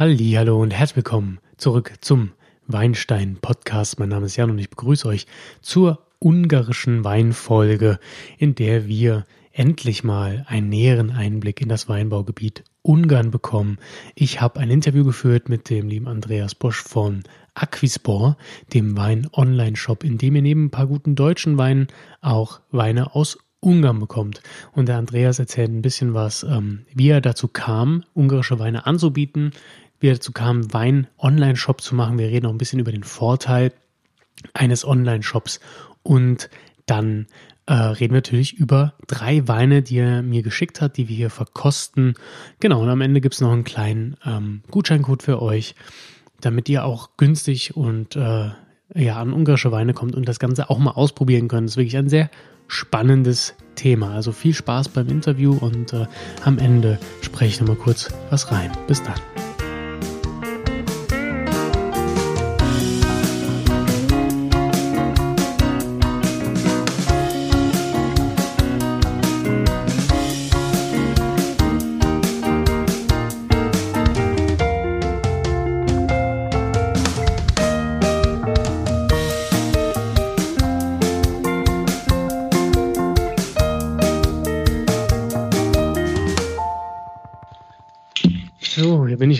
[0.00, 2.30] Hallo und herzlich willkommen zurück zum
[2.68, 3.98] Weinstein Podcast.
[3.98, 5.26] Mein Name ist Jan und ich begrüße euch
[5.60, 7.98] zur ungarischen Weinfolge,
[8.36, 13.78] in der wir endlich mal einen näheren Einblick in das Weinbaugebiet Ungarn bekommen.
[14.14, 17.24] Ich habe ein Interview geführt mit dem lieben Andreas Bosch von
[17.54, 18.36] Aquispor,
[18.72, 21.88] dem Wein-Online-Shop, in dem ihr neben ein paar guten deutschen Weinen
[22.20, 24.42] auch Weine aus Ungarn bekommt.
[24.72, 29.52] Und der Andreas erzählt ein bisschen was, ähm, wie er dazu kam, ungarische Weine anzubieten,
[30.00, 32.18] wie er dazu kam, Wein-Online-Shop zu machen.
[32.18, 33.72] Wir reden auch ein bisschen über den Vorteil
[34.54, 35.60] eines Online-Shops
[36.02, 36.48] und
[36.86, 37.26] dann
[37.66, 41.30] äh, reden wir natürlich über drei Weine, die er mir geschickt hat, die wir hier
[41.30, 42.14] verkosten.
[42.60, 45.74] Genau, und am Ende gibt es noch einen kleinen ähm, Gutscheincode für euch,
[46.40, 48.50] damit ihr auch günstig und äh,
[48.94, 51.66] ja, an ungarische Weine kommt und das Ganze auch mal ausprobieren könnt.
[51.66, 52.30] Das ist wirklich ein sehr
[52.68, 54.12] spannendes Thema.
[54.12, 56.06] Also viel Spaß beim Interview und äh,
[56.44, 58.72] am Ende spreche ich nochmal kurz was rein.
[58.86, 59.47] Bis dann.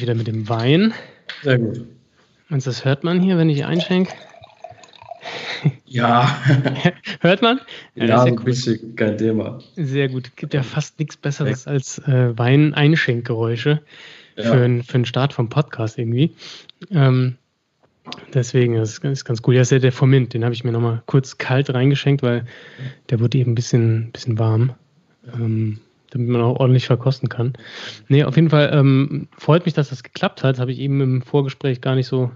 [0.09, 0.95] Wieder mit dem Wein.
[1.43, 1.85] Sehr gut.
[2.49, 4.15] Und das hört man hier, wenn ich einschenke?
[5.85, 6.39] Ja.
[7.21, 7.61] hört man?
[7.95, 8.45] Ja, ja ein cool.
[8.45, 9.59] bisschen kein Thema.
[9.77, 10.35] Sehr gut.
[10.37, 11.73] Gibt ja fast nichts Besseres ja.
[11.73, 13.83] als äh, Wein-Einschenkgeräusche
[14.37, 14.43] ja.
[14.43, 16.35] für, für einen Start vom Podcast irgendwie.
[16.91, 17.37] Ähm,
[18.33, 19.57] deswegen ist es ganz cool.
[19.57, 20.33] Ja, ist ja der Formint.
[20.33, 22.47] Den habe ich mir nochmal kurz kalt reingeschenkt, weil
[23.11, 24.73] der wurde eben ein bisschen, bisschen warm.
[25.35, 27.53] Ähm, damit man auch ordentlich verkosten kann.
[28.09, 30.59] Nee, auf jeden Fall ähm, freut mich, dass das geklappt hat.
[30.59, 32.31] Habe ich eben im Vorgespräch gar nicht so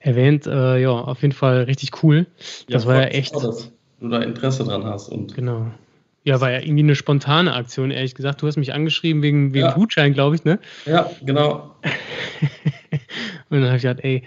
[0.00, 0.46] erwähnt.
[0.46, 2.26] Äh, ja, auf jeden Fall richtig cool.
[2.68, 3.34] Das ja, war ja echt.
[3.34, 5.08] Auch, dass du da Interesse dran hast.
[5.08, 5.66] Und genau.
[6.24, 8.42] Ja, war ja irgendwie eine spontane Aktion, ehrlich gesagt.
[8.42, 9.74] Du hast mich angeschrieben wegen, wegen ja.
[9.74, 10.58] Gutschein, glaube ich, ne?
[10.84, 11.76] Ja, genau.
[13.48, 14.24] und dann habe ich gedacht, ey,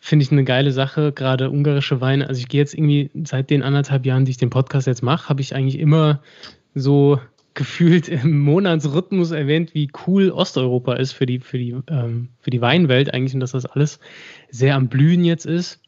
[0.00, 2.28] finde ich eine geile Sache, gerade ungarische Weine.
[2.28, 5.28] Also ich gehe jetzt irgendwie seit den anderthalb Jahren, die ich den Podcast jetzt mache,
[5.28, 6.22] habe ich eigentlich immer
[6.74, 7.20] so
[7.56, 12.60] gefühlt im Monatsrhythmus erwähnt, wie cool Osteuropa ist für die, für die, ähm, für die
[12.60, 13.98] Weinwelt eigentlich und dass das alles
[14.50, 15.80] sehr am Blühen jetzt ist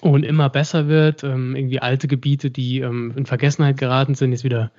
[0.00, 1.24] und immer besser wird.
[1.24, 4.70] Ähm, irgendwie alte Gebiete, die ähm, in Vergessenheit geraten sind, jetzt wieder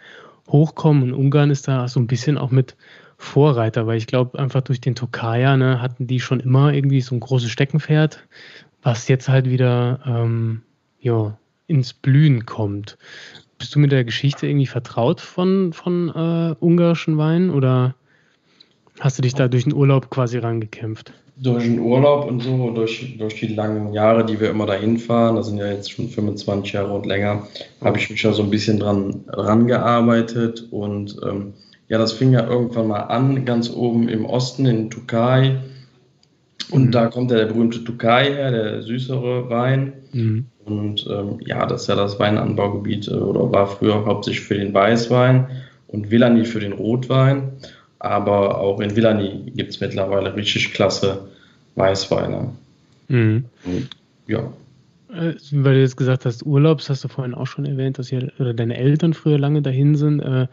[0.50, 2.76] hochkommen und Ungarn ist da so ein bisschen auch mit
[3.18, 7.16] Vorreiter, weil ich glaube, einfach durch den Tokaja ne, hatten die schon immer irgendwie so
[7.16, 8.26] ein großes Steckenpferd,
[8.82, 10.62] was jetzt halt wieder ähm,
[11.00, 11.38] ja,
[11.68, 12.98] ins Blühen kommt.
[13.58, 17.96] Bist du mit der Geschichte irgendwie vertraut von, von äh, ungarischen Weinen oder
[19.00, 21.14] hast du dich da durch den Urlaub quasi rangekämpft?
[21.38, 25.36] Durch den Urlaub und so, durch, durch die langen Jahre, die wir immer dahin fahren,
[25.36, 27.48] das sind ja jetzt schon 25 Jahre und länger,
[27.82, 31.54] habe ich mich ja so ein bisschen dran rangearbeitet und ähm,
[31.88, 35.62] ja, das fing ja irgendwann mal an, ganz oben im Osten in Türkei.
[36.72, 36.92] Und mhm.
[36.92, 39.94] da kommt ja der berühmte Türkei her, der süßere Wein.
[40.14, 40.46] Mhm.
[40.66, 44.74] Und ähm, ja, das ist ja das Weinanbaugebiet äh, oder war früher hauptsächlich für den
[44.74, 45.48] Weißwein
[45.88, 47.52] und Villani für den Rotwein.
[48.00, 51.28] Aber auch in Villani gibt es mittlerweile richtig klasse
[51.76, 52.50] Weißweine.
[53.08, 53.46] Mhm.
[53.64, 53.90] Und,
[54.28, 54.40] ja.
[55.14, 58.32] Äh, weil du jetzt gesagt hast, Urlaubs, hast du vorhin auch schon erwähnt, dass ihr,
[58.40, 60.20] oder deine Eltern früher lange dahin sind.
[60.20, 60.48] Äh,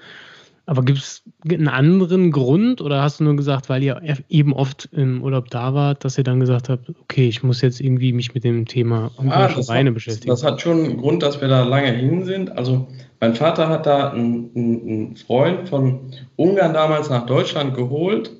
[0.66, 4.88] aber gibt es einen anderen Grund oder hast du nur gesagt, weil ihr eben oft
[4.92, 8.32] im Urlaub da wart, dass ihr dann gesagt habt, okay, ich muss jetzt irgendwie mich
[8.32, 10.28] mit dem Thema ungarische ah, Weine beschäftigen?
[10.28, 12.56] Das hat schon einen Grund, dass wir da lange hin sind.
[12.56, 12.86] Also
[13.20, 18.30] mein Vater hat da einen, einen Freund von Ungarn damals nach Deutschland geholt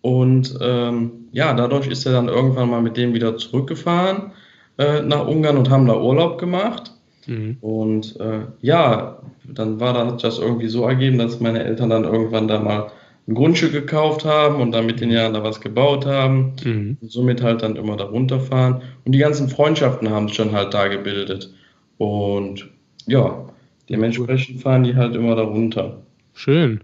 [0.00, 4.32] und ähm, ja, dadurch ist er dann irgendwann mal mit dem wieder zurückgefahren
[4.78, 6.92] äh, nach Ungarn und haben da Urlaub gemacht.
[7.26, 7.56] Mhm.
[7.60, 12.48] Und äh, ja, dann war das, das irgendwie so ergeben, dass meine Eltern dann irgendwann
[12.48, 12.90] da mal
[13.28, 16.52] ein Grundstück gekauft haben und dann mit den Jahren da was gebaut haben.
[16.64, 16.96] Mhm.
[17.00, 18.82] Und somit halt dann immer da runterfahren.
[19.04, 21.52] Und die ganzen Freundschaften haben sich dann halt da gebildet.
[21.98, 22.68] Und
[23.06, 23.46] ja,
[23.88, 25.98] dementsprechend fahren die halt immer da runter.
[26.34, 26.80] Schön.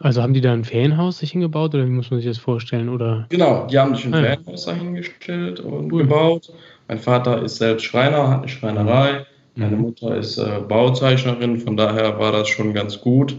[0.00, 2.88] Also haben die da ein Ferienhaus sich hingebaut oder wie muss man sich das vorstellen?
[2.88, 3.26] Oder?
[3.28, 6.02] Genau, die haben sich ein ah, Ferienhaus dahingestellt und cool.
[6.02, 6.52] gebaut.
[6.88, 9.26] Mein Vater ist selbst Schreiner, hat eine Schreinerei.
[9.58, 9.82] Meine mhm.
[9.82, 13.36] Mutter ist äh, Bauzeichnerin, von daher war das schon ganz gut.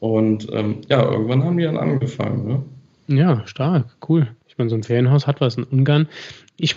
[0.00, 2.64] Und ähm, ja, irgendwann haben die dann angefangen.
[3.06, 3.18] Ne?
[3.18, 4.28] Ja, stark, cool.
[4.46, 6.08] Ich meine, so ein Ferienhaus hat was in Ungarn.
[6.56, 6.74] Ich,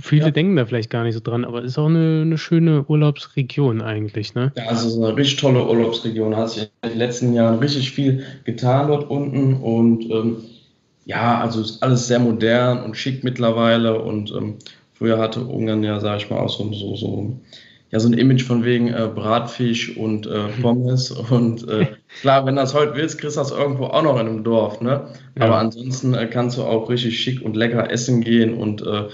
[0.00, 0.30] viele ja.
[0.30, 3.80] denken da vielleicht gar nicht so dran, aber es ist auch eine, eine schöne Urlaubsregion
[3.80, 4.52] eigentlich, ne?
[4.56, 6.36] Ja, also es ist eine richtig tolle Urlaubsregion.
[6.36, 10.36] Hat sich in den letzten Jahren richtig viel getan dort unten und ähm,
[11.06, 14.56] ja, also ist alles sehr modern und schick mittlerweile und ähm,
[14.92, 17.40] früher hatte Ungarn ja, sag ich mal, auch so, so, so
[17.94, 21.12] ja, so ein Image von wegen äh, Bratfisch und äh, Pommes.
[21.12, 21.86] Und äh,
[22.20, 24.80] klar, wenn das heute willst, kriegst du das irgendwo auch noch in einem Dorf.
[24.80, 25.06] Ne?
[25.38, 25.44] Ja.
[25.44, 28.54] Aber ansonsten äh, kannst du auch richtig schick und lecker essen gehen.
[28.54, 29.04] Und äh,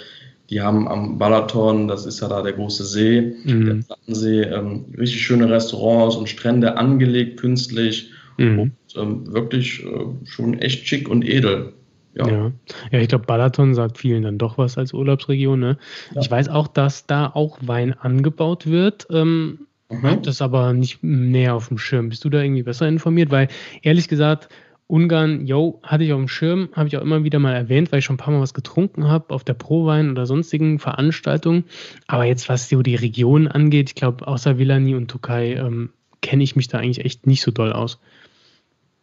[0.49, 3.67] die haben am Balaton, das ist ja da der große See, mhm.
[3.67, 8.11] der Plattensee, ähm, richtig schöne Restaurants und Strände angelegt künstlich.
[8.38, 8.61] Mhm.
[8.61, 11.75] Und ähm, wirklich äh, schon echt schick und edel.
[12.15, 12.29] Ja.
[12.29, 12.53] ja.
[12.91, 15.61] ja, ich glaube, Balaton sagt vielen dann doch was als Urlaubsregion.
[15.61, 15.79] Ne?
[16.15, 16.21] Ja.
[16.21, 19.07] Ich weiß auch, dass da auch Wein angebaut wird.
[19.11, 20.03] Ähm, mhm.
[20.03, 22.09] Hab das aber nicht näher auf dem Schirm.
[22.09, 23.31] Bist du da irgendwie besser informiert?
[23.31, 23.49] Weil
[23.83, 24.49] ehrlich gesagt,
[24.91, 28.01] Ungarn, yo, hatte ich auf dem Schirm, habe ich auch immer wieder mal erwähnt, weil
[28.01, 31.65] ich schon ein paar Mal was getrunken habe auf der Prowein oder sonstigen Veranstaltungen.
[32.09, 35.91] Aber jetzt, was so die Region angeht, ich glaube, außer Villani und Türkei ähm,
[36.23, 38.01] kenne ich mich da eigentlich echt nicht so doll aus.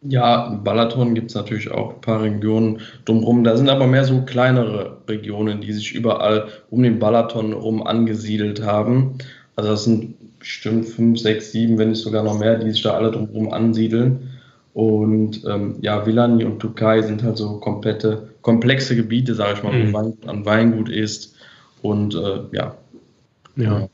[0.02, 3.42] Ja, Balaton gibt es natürlich auch ein paar Regionen drumherum.
[3.42, 8.64] Da sind aber mehr so kleinere Regionen, die sich überall um den Balaton rum angesiedelt
[8.64, 9.18] haben.
[9.56, 12.92] Also das sind bestimmt fünf, sechs, sieben, wenn nicht sogar noch mehr, die sich da
[12.92, 14.30] alle drumherum ansiedeln.
[14.72, 19.72] Und ähm, ja, Villani und Türkei sind halt so komplette, komplexe Gebiete, sage ich mal,
[19.72, 19.92] mhm.
[19.92, 21.34] wo Wein, an Weingut ist.
[21.82, 22.76] Und äh, ja.
[23.56, 23.88] Ja.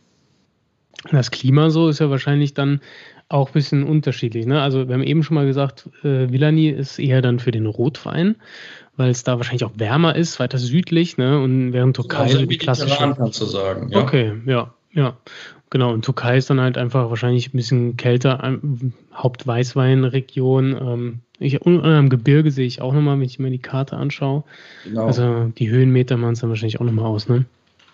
[1.10, 2.80] Das Klima so ist ja wahrscheinlich dann
[3.28, 4.46] auch ein bisschen unterschiedlich.
[4.46, 4.60] Ne?
[4.60, 8.36] Also wir haben eben schon mal gesagt, äh, Villani ist eher dann für den Rotwein,
[8.96, 11.40] weil es da wahrscheinlich auch wärmer ist, weiter südlich, ne?
[11.40, 13.14] Und während Türkei also die klassische.
[13.16, 13.88] kannst du sagen.
[13.90, 14.02] Ja.
[14.02, 15.16] Okay, ja, ja.
[15.70, 18.60] Genau, und Türkei ist dann halt einfach wahrscheinlich ein bisschen kälter,
[19.12, 20.76] Hauptweißweinregion.
[20.80, 24.44] Ähm, ich, am Gebirge sehe ich auch nochmal, wenn ich mir die Karte anschaue.
[24.84, 25.06] Genau.
[25.06, 27.44] Also die Höhenmeter machen es dann wahrscheinlich auch nochmal aus, ne?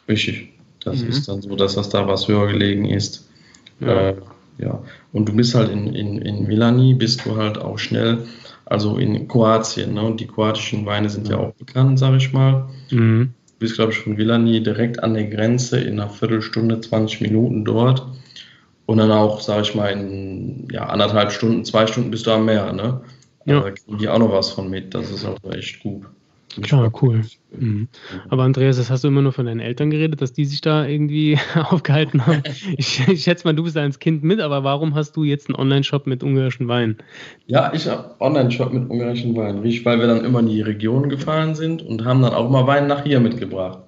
[0.09, 0.51] Richtig.
[0.85, 1.09] Das mhm.
[1.09, 3.29] ist dann so, dass das da was höher gelegen ist.
[3.81, 4.11] Ja.
[4.11, 4.17] Äh,
[4.61, 4.83] ja.
[5.13, 8.19] Und du bist halt in, in, in Milani, bist du halt auch schnell,
[8.67, 10.03] also in Kroatien, ne?
[10.03, 12.69] Und die kroatischen Weine sind ja auch bekannt, sag ich mal.
[12.91, 13.35] Mhm.
[13.47, 17.65] Du bist, glaube ich, von Vilani direkt an der Grenze in einer Viertelstunde, 20 Minuten
[17.65, 18.07] dort.
[18.87, 22.47] Und dann auch, sag ich mal, in ja, anderthalb Stunden, zwei Stunden bist du am
[22.47, 23.01] Meer, ne?
[23.45, 23.61] Ja.
[23.61, 24.95] Da kriegen die auch noch was von mit.
[24.95, 26.07] Das ist auch echt gut.
[26.63, 27.23] Klar, cool.
[27.57, 27.89] Mhm.
[28.29, 30.85] Aber Andreas, das hast du immer nur von deinen Eltern geredet, dass die sich da
[30.85, 32.43] irgendwie aufgehalten haben.
[32.77, 35.57] Ich, ich schätze mal, du bist als Kind mit, aber warum hast du jetzt einen
[35.57, 36.97] Online-Shop mit ungarischen Weinen?
[37.47, 41.55] Ja, ich habe Online-Shop mit ungarischen Weinen, weil wir dann immer in die Region gefahren
[41.55, 43.81] sind und haben dann auch mal Wein nach hier mitgebracht.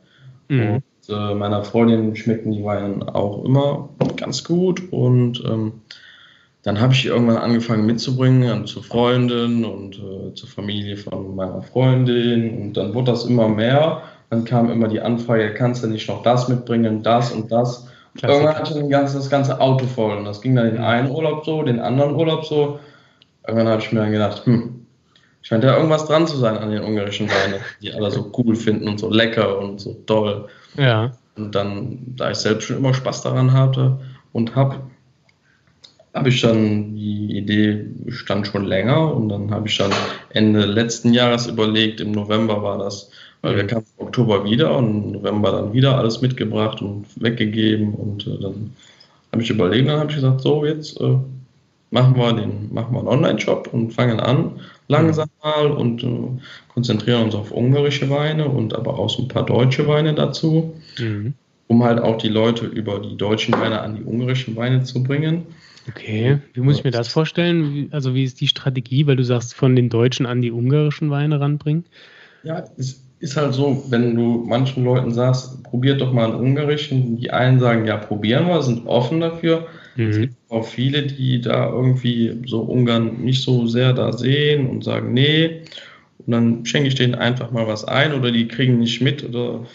[0.48, 0.74] Mhm.
[0.74, 5.72] Und äh, meiner Freundin schmecken die Weine auch immer ganz gut und ähm,
[6.62, 12.62] dann habe ich irgendwann angefangen mitzubringen zu Freunden und äh, zur Familie von meiner Freundin
[12.62, 14.02] und dann wurde das immer mehr.
[14.30, 17.88] Dann kam immer die Anfrage, kannst du nicht noch das mitbringen, das und das.
[18.14, 18.34] Klasse.
[18.34, 21.44] Irgendwann hatte ich ganze, das ganze Auto voll und das ging dann den einen Urlaub
[21.44, 22.78] so, den anderen Urlaub so.
[23.46, 24.86] Irgendwann habe ich mir dann gedacht, hm,
[25.42, 28.86] scheint ja irgendwas dran zu sein an den ungarischen Weinen, die alle so cool finden
[28.88, 30.46] und so lecker und so toll.
[30.76, 31.12] Ja.
[31.36, 33.98] Und dann, da ich selbst schon immer Spaß daran hatte
[34.32, 34.76] und habe,
[36.14, 39.90] habe ich dann, die Idee stand schon länger und dann habe ich dann
[40.30, 43.10] Ende letzten Jahres überlegt, im November war das,
[43.40, 47.94] weil wir kamen im Oktober wieder und im November dann wieder alles mitgebracht und weggegeben
[47.94, 48.74] und äh, dann
[49.32, 51.16] habe ich überlegt, dann habe ich gesagt, so jetzt äh,
[51.90, 56.28] machen wir den, machen wir einen Online-Shop und fangen an langsam mal und äh,
[56.72, 61.34] konzentrieren uns auf ungarische Weine und aber auch so ein paar deutsche Weine dazu, mhm.
[61.68, 65.46] um halt auch die Leute über die deutschen Weine an die ungarischen Weine zu bringen.
[65.88, 67.88] Okay, wie muss ich mir das vorstellen?
[67.92, 71.40] Also wie ist die Strategie, weil du sagst, von den deutschen an die ungarischen Weine
[71.40, 71.84] ranbringen?
[72.44, 77.16] Ja, es ist halt so, wenn du manchen Leuten sagst, probiert doch mal einen ungarischen,
[77.16, 79.66] die einen sagen, ja, probieren wir, sind offen dafür.
[79.96, 80.08] Mhm.
[80.08, 84.84] Es gibt auch viele, die da irgendwie so Ungarn nicht so sehr da sehen und
[84.84, 85.62] sagen, nee.
[86.18, 89.66] Und dann schenke ich denen einfach mal was ein oder die kriegen nicht mit oder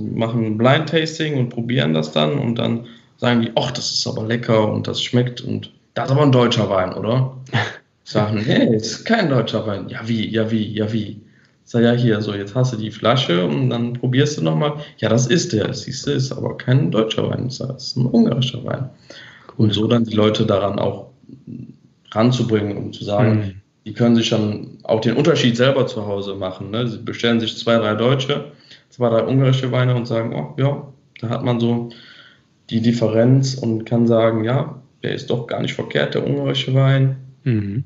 [0.00, 2.86] machen ein Blind Tasting und probieren das dann und dann
[3.22, 6.32] sagen die, ach, das ist aber lecker und das schmeckt und das ist aber ein
[6.32, 7.36] deutscher Wein, oder?
[8.04, 9.88] Sagen, nee, ist kein deutscher Wein.
[9.88, 11.20] Ja, wie, ja, wie, ja, wie.
[11.64, 14.72] Sag ja, hier, so, jetzt hast du die Flasche und dann probierst du nochmal.
[14.98, 15.72] Ja, das ist der.
[15.72, 18.90] Siehst du, ist aber kein deutscher Wein, das ist ein ungarischer Wein.
[19.56, 21.10] Und so dann die Leute daran auch
[22.10, 23.54] ranzubringen, um zu sagen, mhm.
[23.84, 26.72] die können sich dann auch den Unterschied selber zu Hause machen.
[26.72, 26.88] Ne?
[26.88, 28.46] Sie bestellen sich zwei, drei deutsche,
[28.90, 30.88] zwei, drei ungarische Weine und sagen, oh ja,
[31.20, 31.90] da hat man so
[32.72, 37.16] die Differenz und kann sagen, ja, der ist doch gar nicht verkehrt, der ungarische Wein.
[37.44, 37.84] Mhm.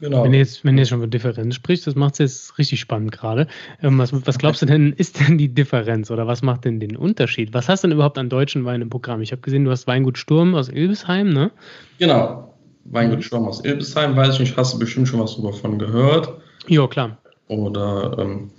[0.00, 0.24] Genau.
[0.24, 2.80] Wenn du jetzt, wenn du jetzt schon über Differenz sprichst, das macht es jetzt richtig
[2.80, 3.46] spannend gerade.
[3.82, 6.96] Ähm, was, was, glaubst du denn, ist denn die Differenz oder was macht denn den
[6.96, 7.54] Unterschied?
[7.54, 9.22] Was hast du denn überhaupt an deutschen Weinen im Programm?
[9.22, 11.52] Ich habe gesehen, du hast Weingut Sturm aus Ilbesheim, ne?
[11.98, 12.54] Genau.
[12.84, 16.34] Weingut Sturm aus Ilbesheim, weiß ich nicht, hast du bestimmt schon was davon gehört.
[16.66, 17.16] Ja, klar.
[17.48, 18.50] Oder ähm,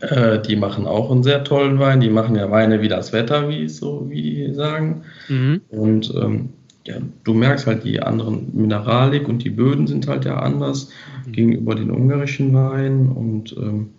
[0.00, 2.00] äh, die machen auch einen sehr tollen Wein.
[2.00, 5.02] Die machen ja Weine wie das Wetter, wie so wie die sagen.
[5.28, 5.60] Mhm.
[5.68, 6.50] Und ähm,
[6.86, 10.90] ja, du merkst halt die anderen Mineralik und die Böden sind halt ja anders
[11.26, 11.32] mhm.
[11.32, 13.10] gegenüber den ungarischen Weinen.
[13.10, 13.90] Und ähm,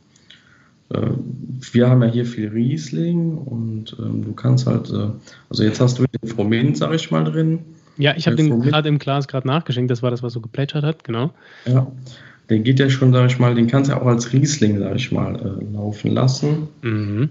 [0.90, 1.12] äh,
[1.72, 5.10] wir haben ja hier viel Riesling und ähm, du kannst halt, äh,
[5.50, 7.60] also jetzt hast du den Froment, sag ich mal, drin.
[7.98, 10.86] Ja, ich habe den gerade im Glas gerade nachgeschenkt, das war das, was so geplätschert
[10.86, 11.32] hat, genau.
[11.66, 11.92] Ja,
[12.50, 14.96] den geht ja schon, sag ich mal, den kannst du ja auch als Riesling, sag
[14.96, 16.68] ich mal, äh, laufen lassen.
[16.82, 17.30] Mhm.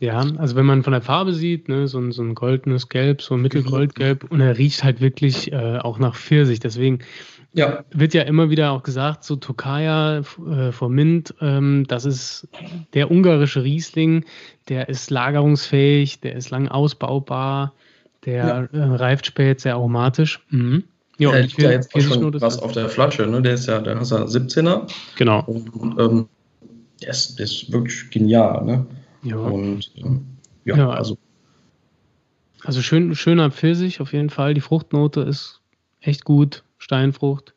[0.00, 3.20] Ja, also wenn man von der Farbe sieht, ne, so, ein, so ein goldenes Gelb,
[3.20, 6.58] so ein mittelgoldgelb und er riecht halt wirklich äh, auch nach Pfirsich.
[6.58, 7.00] Deswegen
[7.52, 7.84] ja.
[7.90, 12.48] wird ja immer wieder auch gesagt, so Tokaja äh, vor Mint, ähm, das ist
[12.94, 14.24] der ungarische Riesling,
[14.70, 17.74] der ist lagerungsfähig, der ist lang ausbaubar,
[18.24, 18.78] der ja.
[18.78, 20.40] äh, reift spät, sehr aromatisch.
[20.48, 20.84] Mhm.
[21.20, 23.42] Ja, der liegt ja jetzt auch schon was auf der Flasche, ne?
[23.42, 24.90] Der ist ja, der hast ja 17er.
[25.16, 25.44] Genau.
[25.44, 26.26] Und, ähm,
[27.02, 28.86] der, ist, der ist wirklich genial, ne?
[29.22, 29.36] Ja.
[29.36, 30.22] Und ähm,
[30.64, 31.18] ja, ja, also.
[32.64, 34.54] Also schön, schöner Pfirsich auf jeden Fall.
[34.54, 35.60] Die Fruchtnote ist
[36.00, 36.64] echt gut.
[36.78, 37.52] Steinfrucht.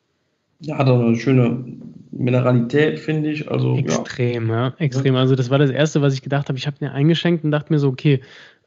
[0.60, 1.64] Ja, hat auch eine schöne
[2.10, 3.50] Mineralität, finde ich.
[3.50, 4.68] Also, extrem, ja.
[4.68, 4.74] ja.
[4.76, 5.16] Extrem.
[5.16, 6.58] Also, das war das Erste, was ich gedacht habe.
[6.58, 8.20] Ich habe den eingeschenkt und dachte mir so, okay,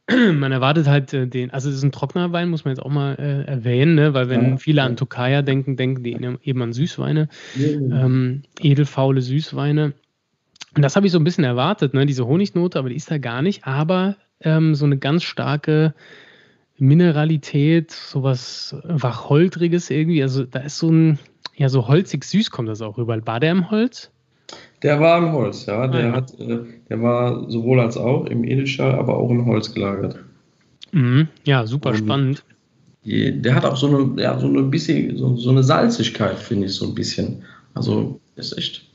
[0.34, 2.90] man erwartet halt äh, den, also es ist ein trockener Wein, muss man jetzt auch
[2.90, 4.14] mal äh, erwähnen, ne?
[4.14, 4.58] weil wenn ja.
[4.58, 7.68] viele an Tokaja denken, denken die eben an Süßweine, ja.
[7.68, 9.94] ähm, edelfaule Süßweine.
[10.76, 12.06] Und das habe ich so ein bisschen erwartet, ne?
[12.06, 13.66] diese Honignote, aber die ist da gar nicht.
[13.68, 15.94] Aber ähm, so eine ganz starke
[16.78, 20.22] Mineralität, sowas Wacholtriges irgendwie.
[20.22, 21.20] Also da ist so ein,
[21.56, 23.20] ja, so holzig süß kommt das auch rüber.
[23.26, 24.12] War der im Holz?
[24.84, 25.88] Der war im Holz, ja.
[25.88, 26.14] Der, ah, ja.
[26.14, 30.18] Hat, äh, der war sowohl als auch im Edelstahl, aber auch im Holz gelagert.
[30.92, 31.28] Mhm.
[31.46, 32.44] Ja, super Und spannend.
[33.04, 36.74] Der hat auch so eine, ja, so eine bisschen, so, so eine Salzigkeit, finde ich,
[36.74, 37.44] so ein bisschen.
[37.74, 38.88] Also ist echt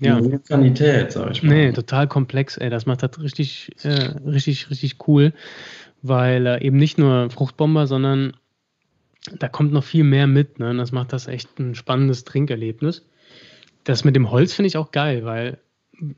[0.00, 0.22] ja.
[0.22, 1.54] Vulkanität, sag ich mal.
[1.54, 2.70] Nee, total komplex, ey.
[2.70, 5.32] Das macht das richtig, äh, richtig, richtig cool,
[6.02, 8.34] weil äh, eben nicht nur Fruchtbomber, sondern
[9.38, 10.58] da kommt noch viel mehr mit.
[10.58, 10.70] Ne?
[10.70, 13.06] Und das macht das echt ein spannendes Trinkerlebnis.
[13.84, 15.58] Das mit dem Holz finde ich auch geil, weil,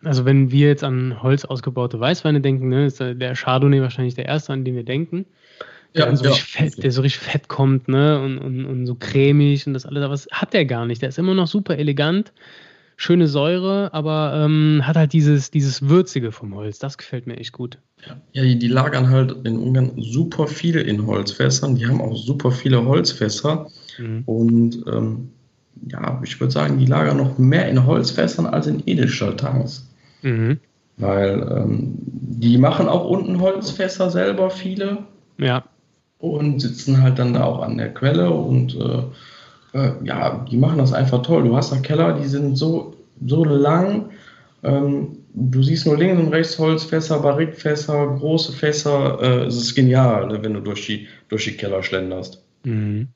[0.03, 4.27] also wenn wir jetzt an Holz ausgebaute Weißweine denken, ne, ist der Chardonnay wahrscheinlich der
[4.27, 5.27] erste, an den wir denken.
[5.95, 6.33] Der, ja, so ja.
[6.35, 8.21] fett, der so richtig fett kommt, ne?
[8.21, 10.03] Und, und, und so cremig und das alles.
[10.03, 11.01] Aber das hat der gar nicht.
[11.01, 12.33] Der ist immer noch super elegant
[12.97, 16.79] schöne Säure, aber ähm, hat halt dieses, dieses Würzige vom Holz.
[16.79, 17.79] Das gefällt mir echt gut.
[18.33, 21.77] Ja, die, die lagern halt in Ungarn super viel in Holzfässern.
[21.77, 23.69] Die haben auch super viele Holzfässer.
[23.99, 24.23] Mhm.
[24.25, 25.29] Und ähm,
[25.87, 29.89] ja, ich würde sagen, die lagern noch mehr in Holzfässern als in Edelstahltanks.
[30.23, 30.59] Mhm.
[30.97, 34.99] Weil ähm, die machen auch unten Holzfässer selber, viele.
[35.39, 35.65] Ja.
[36.19, 39.03] Und sitzen halt dann da auch an der Quelle und äh,
[39.79, 41.45] äh, ja, die machen das einfach toll.
[41.45, 42.95] Du hast da Keller, die sind so,
[43.27, 44.11] so lang.
[44.63, 49.19] Ähm, du siehst nur links und rechts Holzfässer, Barrikfässer, große Fässer.
[49.21, 52.43] Äh, es ist genial, ne, wenn du durch die, durch die Keller schlenderst.
[52.65, 53.09] Mhm.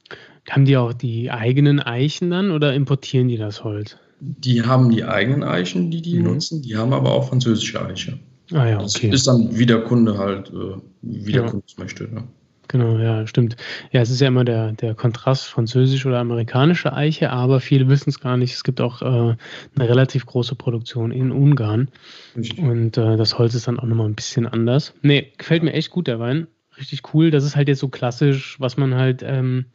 [0.49, 3.97] Haben die auch die eigenen Eichen dann oder importieren die das Holz?
[4.21, 6.25] Die haben die eigenen Eichen, die die mhm.
[6.25, 6.63] nutzen.
[6.63, 8.19] Die haben aber auch französische Eiche.
[8.53, 9.11] Ah ja, okay.
[9.11, 11.49] Das ist dann, wie der Kunde halt, äh, wie der ja.
[11.49, 12.05] Kunde es möchte.
[12.05, 12.25] Ne?
[12.71, 13.57] Genau, ja, stimmt.
[13.91, 18.11] Ja, es ist ja immer der, der Kontrast französische oder amerikanische Eiche, aber viele wissen
[18.11, 18.55] es gar nicht.
[18.55, 19.39] Es gibt auch äh, eine
[19.77, 21.89] relativ große Produktion in Ungarn.
[22.37, 22.61] Richtig.
[22.61, 24.95] Und äh, das Holz ist dann auch nochmal ein bisschen anders.
[25.03, 26.47] Nee, gefällt mir echt gut, der Wein.
[26.81, 27.31] Richtig cool.
[27.31, 29.67] Das ist halt jetzt so klassisch, was man halt ähm,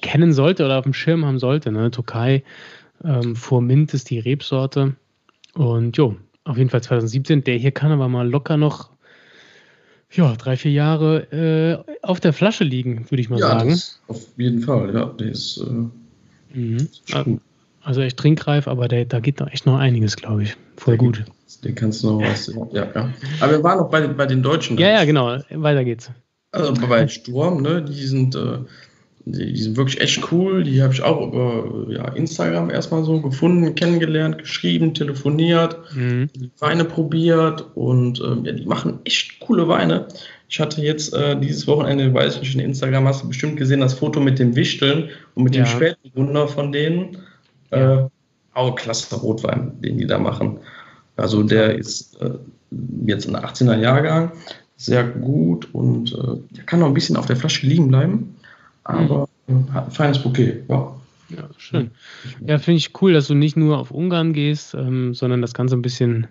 [0.00, 1.72] kennen sollte oder auf dem Schirm haben sollte.
[1.72, 1.90] Ne?
[1.90, 2.44] Türkei
[3.04, 4.94] ähm, vor Mint ist die Rebsorte.
[5.54, 7.44] Und jo, auf jeden Fall 2017.
[7.44, 8.92] Der hier kann aber mal locker noch
[10.14, 13.80] ja, drei, vier Jahre äh, auf der Flasche liegen, würde ich mal ja, sagen.
[14.08, 15.06] auf jeden Fall, ja.
[15.06, 16.76] Der ist, äh, mhm.
[16.76, 17.14] ist
[17.82, 20.56] Also echt trinkreif, aber der, da geht noch echt noch einiges, glaube ich.
[20.76, 21.24] Voll der gut.
[21.64, 22.52] den kannst du noch was.
[22.72, 23.10] Ja, ja.
[23.40, 24.76] Aber wir waren noch bei, bei den Deutschen.
[24.76, 25.38] Ja, ja, genau.
[25.50, 26.10] Weiter geht's.
[26.52, 28.58] Also bei Sturm, ne, die sind, äh,
[29.24, 30.62] die, die, sind wirklich echt cool.
[30.62, 36.28] Die habe ich auch über ja, Instagram erstmal so gefunden, kennengelernt, geschrieben, telefoniert, mhm.
[36.58, 40.06] Weine probiert und ähm, ja, die machen echt coole Weine.
[40.48, 43.80] Ich hatte jetzt äh, dieses Wochenende, weiß ich nicht, in Instagram hast du bestimmt gesehen,
[43.80, 45.64] das Foto mit dem Wichteln und mit ja.
[45.64, 47.16] dem Spätburgunder von denen.
[47.70, 48.04] Äh,
[48.54, 50.58] auch klasse Rotwein, den die da machen.
[51.16, 52.32] Also der ist äh,
[53.06, 54.32] jetzt ein 18er Jahrgang,
[54.84, 58.34] sehr gut und äh, kann noch ein bisschen auf der Flasche liegen bleiben
[58.84, 59.72] aber mhm.
[59.72, 60.94] hat ein feines Bouquet, ja.
[61.28, 61.90] Ja, schön.
[62.46, 65.76] Ja, finde ich cool, dass du nicht nur auf Ungarn gehst, ähm, sondern das Ganze
[65.76, 66.26] ein bisschen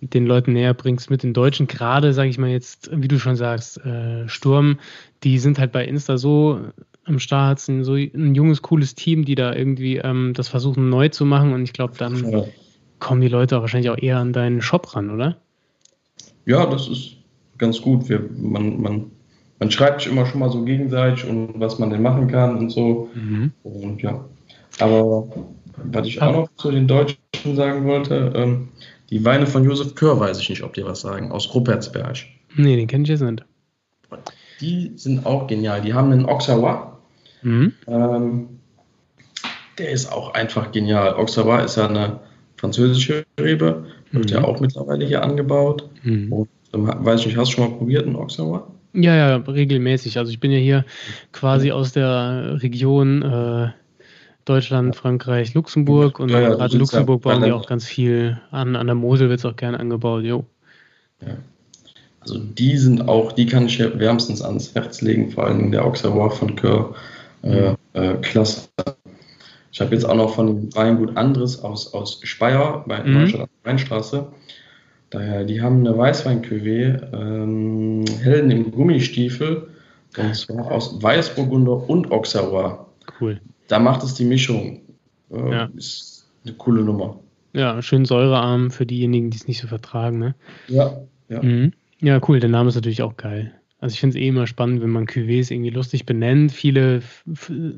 [0.00, 1.68] den Leuten näher bringst mit den Deutschen.
[1.68, 4.78] Gerade, sage ich mal jetzt, wie du schon sagst, äh, Sturm,
[5.22, 6.60] die sind halt bei Insta so
[7.04, 11.10] am Start, sind so ein junges, cooles Team, die da irgendwie ähm, das versuchen neu
[11.10, 12.44] zu machen und ich glaube, dann ja.
[12.98, 15.36] kommen die Leute auch wahrscheinlich auch eher an deinen Shop ran, oder?
[16.44, 17.18] Ja, das ist
[17.58, 18.08] ganz gut.
[18.08, 19.10] Wir, man, man,
[19.58, 22.70] man schreibt sich immer schon mal so gegenseitig und was man denn machen kann und
[22.70, 23.08] so.
[23.14, 23.52] Mhm.
[23.62, 24.24] Und ja.
[24.80, 25.28] Aber
[25.76, 27.18] was ich auch noch zu den Deutschen
[27.54, 28.68] sagen wollte, ähm,
[29.10, 32.16] die Weine von Josef Kör weiß ich nicht, ob die was sagen, aus Ruppertsberg.
[32.56, 33.44] Nee, den kenne ich jetzt nicht.
[34.60, 35.80] Die sind auch genial.
[35.80, 36.92] Die haben einen Auxerrois.
[37.42, 37.72] Mhm.
[37.86, 38.48] Ähm,
[39.78, 41.14] der ist auch einfach genial.
[41.14, 42.20] Auxerrois ist ja eine
[42.56, 44.36] französische Rebe, wird mhm.
[44.36, 45.88] ja auch mittlerweile hier angebaut.
[46.02, 46.32] Mhm.
[46.32, 48.62] Und, weiß ich nicht, hast du schon mal probiert, einen Auxerrois?
[48.92, 50.18] Ja, ja, regelmäßig.
[50.18, 50.84] Also ich bin ja hier
[51.32, 53.68] quasi aus der Region äh,
[54.44, 58.76] Deutschland, Frankreich, Luxemburg und ja, ja, gerade Luxemburg bauen die auch ganz viel an.
[58.76, 60.44] An der Mosel wird es auch gerne angebaut, jo.
[61.20, 61.36] Ja.
[62.20, 66.30] Also die sind auch, die kann ich wärmstens ans Herz legen, vor allem der Auxerrois
[66.30, 66.94] von Coeur.
[67.42, 67.76] Äh, mhm.
[67.92, 68.68] äh, klasse.
[69.70, 73.12] Ich habe jetzt auch noch von Weingut Andres aus, aus Speyer bei mhm.
[73.12, 74.28] Neustadt Weinstraße.
[75.14, 76.42] Daher, die haben eine weißwein
[77.12, 79.68] ähm, Helden im Gummistiefel,
[80.18, 82.86] und zwar aus Weißburgunder und Auxerrois.
[83.20, 84.80] Cool da macht es die Mischung.
[85.30, 85.70] Äh, ja.
[85.76, 87.20] Ist eine coole Nummer.
[87.52, 90.18] Ja, schön säurearm für diejenigen, die es nicht so vertragen.
[90.18, 90.34] Ne?
[90.68, 91.42] Ja, ja.
[91.42, 91.72] Mhm.
[92.00, 92.40] Ja, cool.
[92.40, 93.52] Der Name ist natürlich auch geil.
[93.84, 96.52] Also ich finde es eh immer spannend, wenn man Cuvées irgendwie lustig benennt.
[96.52, 97.02] Viele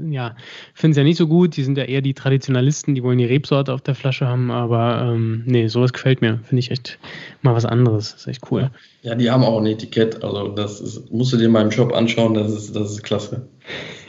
[0.08, 0.36] ja,
[0.72, 1.56] finden es ja nicht so gut.
[1.56, 4.52] Die sind ja eher die Traditionalisten, die wollen die Rebsorte auf der Flasche haben.
[4.52, 6.38] Aber ähm, nee, sowas gefällt mir.
[6.44, 7.00] Finde ich echt
[7.42, 8.12] mal was anderes.
[8.12, 8.70] Das ist echt cool.
[9.02, 10.22] Ja, die haben auch ein Etikett.
[10.22, 12.34] Also das ist, musst du dir mal im Shop anschauen.
[12.34, 13.48] Das ist, das ist klasse.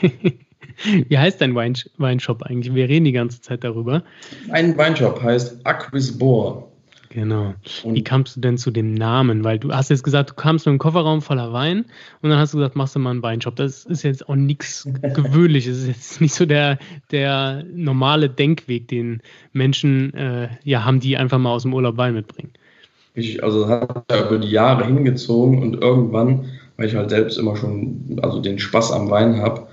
[1.08, 2.72] Wie heißt dein Wein Weinshop eigentlich?
[2.76, 4.04] Wir reden die ganze Zeit darüber.
[4.50, 6.70] Ein Weinshop heißt Aquisbor.
[7.10, 7.54] Genau.
[7.84, 9.44] Und Wie kamst du denn zu dem Namen?
[9.44, 11.86] Weil du hast jetzt gesagt, du kamst mit einem Kofferraum voller Wein
[12.20, 13.56] und dann hast du gesagt, machst du mal einen Weinshop.
[13.56, 15.76] Das ist jetzt auch nichts Gewöhnliches.
[15.76, 16.78] Das ist jetzt nicht so der,
[17.10, 19.22] der normale Denkweg, den
[19.52, 22.52] Menschen äh, ja haben, die einfach mal aus dem Urlaub Wein mitbringen.
[23.14, 26.44] Ich, also das hat ja über die Jahre hingezogen und irgendwann,
[26.76, 29.66] weil ich halt selbst immer schon also den Spaß am Wein habe,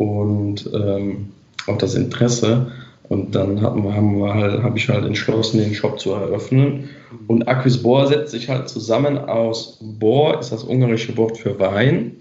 [0.00, 1.28] und ähm,
[1.66, 2.72] auch das Interesse.
[3.10, 6.88] Und dann haben wir, halt, habe ich halt entschlossen, den Shop zu eröffnen.
[7.26, 12.16] Und Aquisbor setzt sich halt zusammen aus Bor, ist das ungarische Wort für Wein,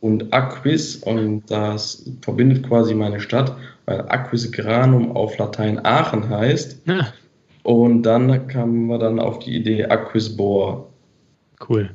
[0.00, 6.86] und Aquis, und das verbindet quasi meine Stadt, weil Aquis Granum auf Latein Aachen heißt.
[6.86, 7.08] Ja.
[7.62, 10.90] Und dann kamen wir dann auf die Idee Aquisbor.
[11.68, 11.90] Cool.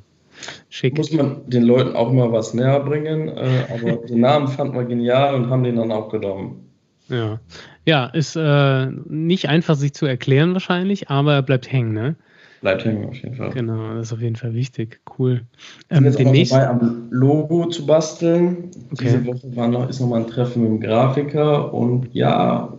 [0.69, 0.97] Schick.
[0.97, 4.85] Muss man den Leuten auch mal was näher bringen, äh, aber den Namen fanden wir
[4.85, 6.68] genial und haben den dann auch genommen.
[7.09, 7.39] Ja,
[7.85, 12.15] ja ist äh, nicht einfach sich zu erklären wahrscheinlich, aber er bleibt hängen, ne?
[12.61, 13.51] Bleibt hängen auf jeden Fall.
[13.51, 14.99] Genau, das ist auf jeden Fall wichtig.
[15.17, 15.41] Cool.
[15.89, 18.69] Ähm, ich bin jetzt auch dabei, am Logo zu basteln.
[18.91, 19.05] Okay.
[19.05, 22.73] Diese Woche war noch, ist nochmal ein Treffen mit dem Grafiker und ja,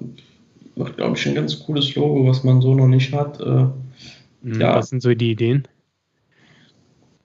[0.76, 3.40] macht, glaube ich, ein ganz cooles Logo, was man so noch nicht hat.
[3.40, 3.66] Äh,
[4.42, 4.76] hm, ja.
[4.76, 5.66] Was sind so die Ideen?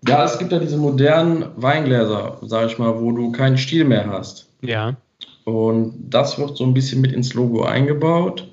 [0.08, 4.08] Ja, es gibt ja diese modernen Weingläser, sag ich mal, wo du keinen Stiel mehr
[4.08, 4.50] hast.
[4.62, 4.96] Ja.
[5.46, 8.48] Und das wird so ein bisschen mit ins Logo eingebaut.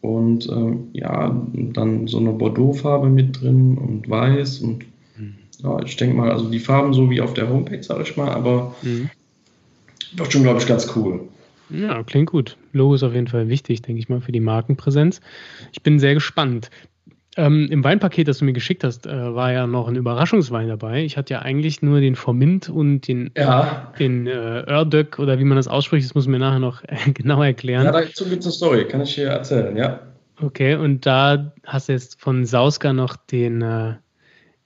[0.00, 4.60] Und ähm, ja, dann so eine Bordeaux-Farbe mit drin und weiß.
[4.60, 4.84] Und
[5.16, 5.36] mhm.
[5.62, 8.30] ja, ich denke mal, also die Farben so wie auf der Homepage, sag ich mal,
[8.30, 9.10] aber mhm.
[10.16, 11.20] wird schon, glaube ich, ganz cool.
[11.68, 12.56] Ja, klingt gut.
[12.72, 15.20] Logo ist auf jeden Fall wichtig, denke ich mal, für die Markenpräsenz.
[15.72, 16.70] Ich bin sehr gespannt.
[17.40, 21.02] Ähm, Im Weinpaket, das du mir geschickt hast, äh, war ja noch ein Überraschungswein dabei.
[21.04, 23.94] Ich hatte ja eigentlich nur den Formint und den, ja.
[23.98, 27.42] den äh, Erdök oder wie man das ausspricht, das muss mir nachher noch äh, genau
[27.42, 27.86] erklären.
[27.86, 30.00] Ja, dazu gibt es eine Story, kann ich dir erzählen, ja.
[30.42, 33.94] Okay, und da hast du jetzt von Sauska noch den äh,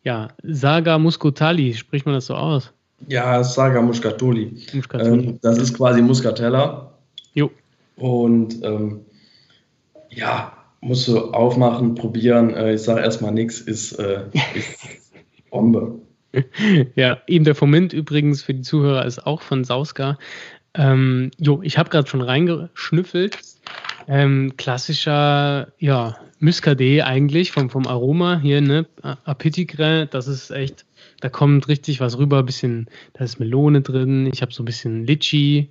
[0.03, 2.73] ja, Saga Muscatali, spricht man das so aus?
[3.07, 4.53] Ja, Saga Muscatoli.
[4.73, 5.27] Muscatoli.
[5.27, 6.93] Ähm, das ist quasi Muscatella.
[7.35, 7.53] Jo.
[7.95, 9.03] Und ähm,
[10.11, 12.55] ja, musst du aufmachen, probieren.
[12.55, 14.79] Äh, ich sage erstmal nichts, ist, äh, ist
[15.51, 16.01] Bombe.
[16.97, 20.19] Ja, eben der Foment übrigens für die Zuhörer ist auch von Sauska.
[20.75, 23.39] Ähm, jo, ich habe gerade schon reingeschnüffelt.
[24.09, 28.87] Ähm, klassischer, ja, Muscadet eigentlich vom, vom Aroma hier, ne?
[29.25, 30.85] Apitigre, das ist echt,
[31.21, 35.07] da kommt richtig was rüber, bisschen, da ist Melone drin, ich habe so ein bisschen
[35.07, 35.71] Litchi,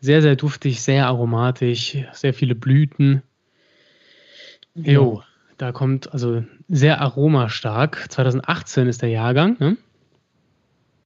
[0.00, 3.22] sehr, sehr duftig, sehr aromatisch, sehr viele Blüten.
[4.76, 5.22] Jo,
[5.58, 8.06] da kommt also sehr aromastark.
[8.10, 9.76] 2018 ist der Jahrgang, ne?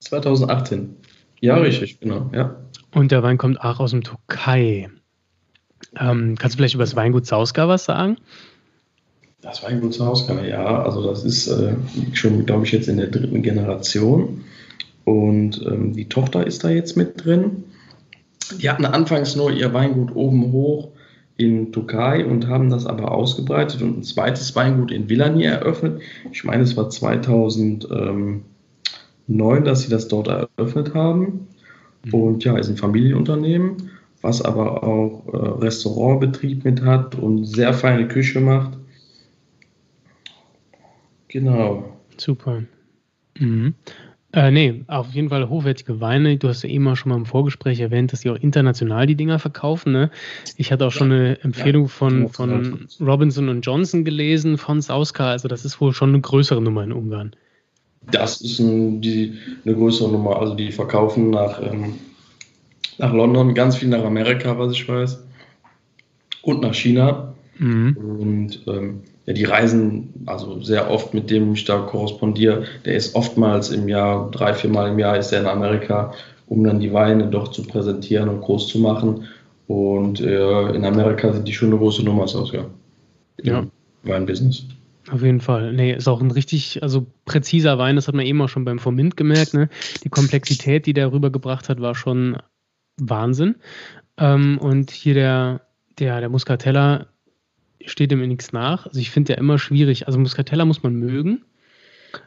[0.01, 0.97] 2018.
[1.41, 2.57] Ja, richtig, genau, ja.
[2.95, 4.91] Und der Wein kommt auch aus dem Türkei.
[5.99, 8.17] Ähm, kannst du vielleicht über das Weingut Sauska was sagen?
[9.41, 11.75] Das Weingut Sauska, ja, also das ist äh,
[12.13, 14.45] schon, glaube ich, jetzt in der dritten Generation.
[15.05, 17.65] Und ähm, die Tochter ist da jetzt mit drin.
[18.61, 20.91] Die hatten anfangs nur ihr Weingut oben hoch
[21.40, 26.03] in Türkei und haben das aber ausgebreitet und ein zweites Weingut in Villani eröffnet.
[26.33, 28.44] Ich meine, es war 2009,
[29.64, 31.48] dass sie das dort eröffnet haben.
[32.05, 32.14] Mhm.
[32.14, 38.07] Und ja, ist ein Familienunternehmen, was aber auch äh, Restaurantbetrieb mit hat und sehr feine
[38.07, 38.79] Küche macht.
[41.29, 41.96] Genau.
[42.16, 42.64] Super.
[43.38, 43.74] Mhm.
[44.33, 46.37] Äh, nee, auf jeden Fall hochwertige Weine.
[46.37, 49.16] Du hast ja eben auch schon mal im Vorgespräch erwähnt, dass die auch international die
[49.16, 49.93] Dinger verkaufen.
[49.93, 50.11] Ne?
[50.57, 55.31] Ich hatte auch schon eine Empfehlung von, von Robinson und Johnson gelesen, von Sauska.
[55.31, 57.35] Also das ist wohl schon eine größere Nummer in Ungarn.
[58.12, 60.38] Das ist ein, die, eine größere Nummer.
[60.38, 61.95] Also die verkaufen nach, ähm,
[62.99, 65.25] nach London, ganz viel nach Amerika, was ich weiß.
[66.43, 67.35] Und nach China.
[67.59, 67.97] Mhm.
[67.97, 72.65] Und ähm, ja, die reisen also sehr oft, mit dem ich da korrespondiere.
[72.85, 76.13] Der ist oftmals im Jahr, drei, vier Mal im Jahr ist er in Amerika,
[76.47, 79.29] um dann die Weine doch zu präsentieren und groß zu machen.
[79.67, 82.65] Und äh, in Amerika sind die schon eine große Nummer, aus, ja.
[83.43, 83.67] Ja.
[84.03, 84.67] Weinbusiness.
[85.11, 85.73] Auf jeden Fall.
[85.73, 88.79] Nee, ist auch ein richtig, also präziser Wein, das hat man eben auch schon beim
[88.79, 89.55] Formint gemerkt.
[89.55, 89.69] Ne?
[90.05, 92.37] Die Komplexität, die der rübergebracht hat, war schon
[93.01, 93.57] Wahnsinn.
[94.19, 95.61] Ähm, und hier der,
[95.99, 97.07] der, der Muscatella
[97.87, 98.87] steht dem nichts nach.
[98.87, 100.07] Also ich finde ja immer schwierig.
[100.07, 101.43] Also Muscatella muss man mögen.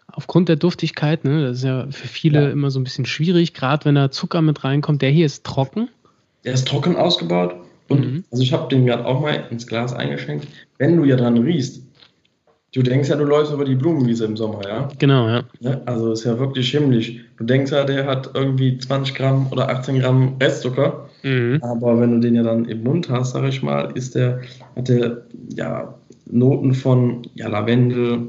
[0.08, 2.50] Aufgrund der Duftigkeit, ne, das ist ja für viele ja.
[2.50, 5.02] immer so ein bisschen schwierig, gerade wenn da Zucker mit reinkommt.
[5.02, 5.90] Der hier ist trocken.
[6.44, 7.56] Der ist trocken ausgebaut.
[7.90, 8.24] Und mhm.
[8.32, 10.48] also ich habe den gerade auch mal ins Glas eingeschenkt.
[10.78, 11.84] Wenn du ja dran riechst,
[12.74, 14.90] Du denkst ja, du läufst über die Blumenwiese im Sommer, ja?
[14.98, 15.44] Genau, ja.
[15.60, 17.24] ja also ist ja wirklich himmlisch.
[17.38, 21.08] Du denkst ja, der hat irgendwie 20 Gramm oder 18 Gramm Restzucker.
[21.24, 21.60] Mhm.
[21.62, 24.42] Aber wenn du den ja dann im Mund hast, sag ich mal, ist der,
[24.76, 28.28] hat der ja Noten von ja, Lavendel,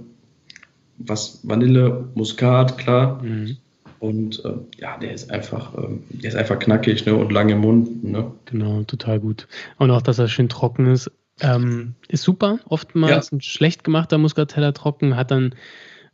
[0.99, 3.23] was Vanille, Muskat, klar.
[3.23, 3.57] Mhm.
[4.01, 7.15] Und äh, ja, der ist einfach, äh, der ist einfach knackig ne?
[7.15, 8.05] und lang im Mund.
[8.05, 8.31] Ne?
[8.45, 9.49] Genau, total gut.
[9.79, 11.11] Und auch, dass er schön trocken ist.
[11.41, 12.59] Ähm, ist super.
[12.69, 13.37] Oftmals ja.
[13.37, 15.55] ein schlecht gemachter Muscatella trocken, hat dann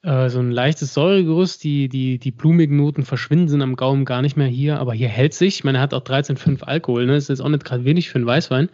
[0.02, 1.62] äh, so ein leichtes Säuregerüst.
[1.64, 4.78] Die, die, die blumigen Noten verschwinden, sind am Gaumen gar nicht mehr hier.
[4.78, 5.56] Aber hier hält sich.
[5.56, 7.06] Ich meine, er hat auch 13,5 Alkohol.
[7.06, 7.14] Ne?
[7.14, 8.68] Das ist jetzt auch nicht gerade wenig für einen Weißwein.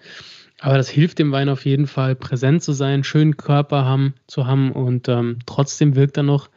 [0.61, 4.47] Aber das hilft dem Wein auf jeden Fall, präsent zu sein, schönen Körper haben, zu
[4.47, 6.49] haben und ähm, trotzdem wirkt er noch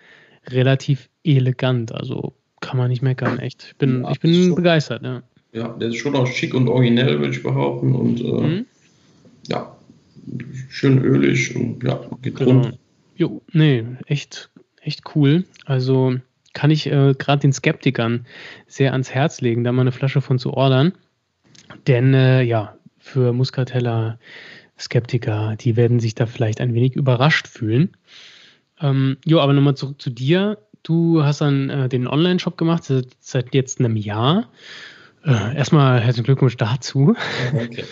[0.48, 1.94] relativ elegant.
[1.94, 3.68] Also kann man nicht meckern, echt.
[3.72, 5.24] Ich bin, ja, ich bin schon, begeistert, ja.
[5.52, 7.94] Ja, der ist schon auch schick und originell, würde ich behaupten.
[7.94, 8.66] Und äh, mhm.
[9.48, 9.76] ja,
[10.70, 12.52] schön ölig und ja, geht genau.
[12.52, 12.78] rund.
[13.16, 14.50] Jo, nee, echt,
[14.90, 15.46] echt cool.
[15.66, 16.16] Also
[16.54, 18.26] kann ich äh, gerade den Skeptikern
[18.68, 20.94] sehr ans Herz legen, da mal eine Flasche von zu ordern.
[21.88, 24.20] Denn äh, ja, für Muscatella
[24.78, 27.96] Skeptiker, die werden sich da vielleicht ein wenig überrascht fühlen.
[28.82, 30.58] Ähm, jo, aber nochmal zurück zu dir.
[30.84, 34.50] Du hast dann äh, den Online-Shop gemacht seit, seit, jetzt einem Jahr.
[35.24, 37.16] Äh, erstmal herzlichen Glückwunsch dazu.
[37.54, 37.84] Okay.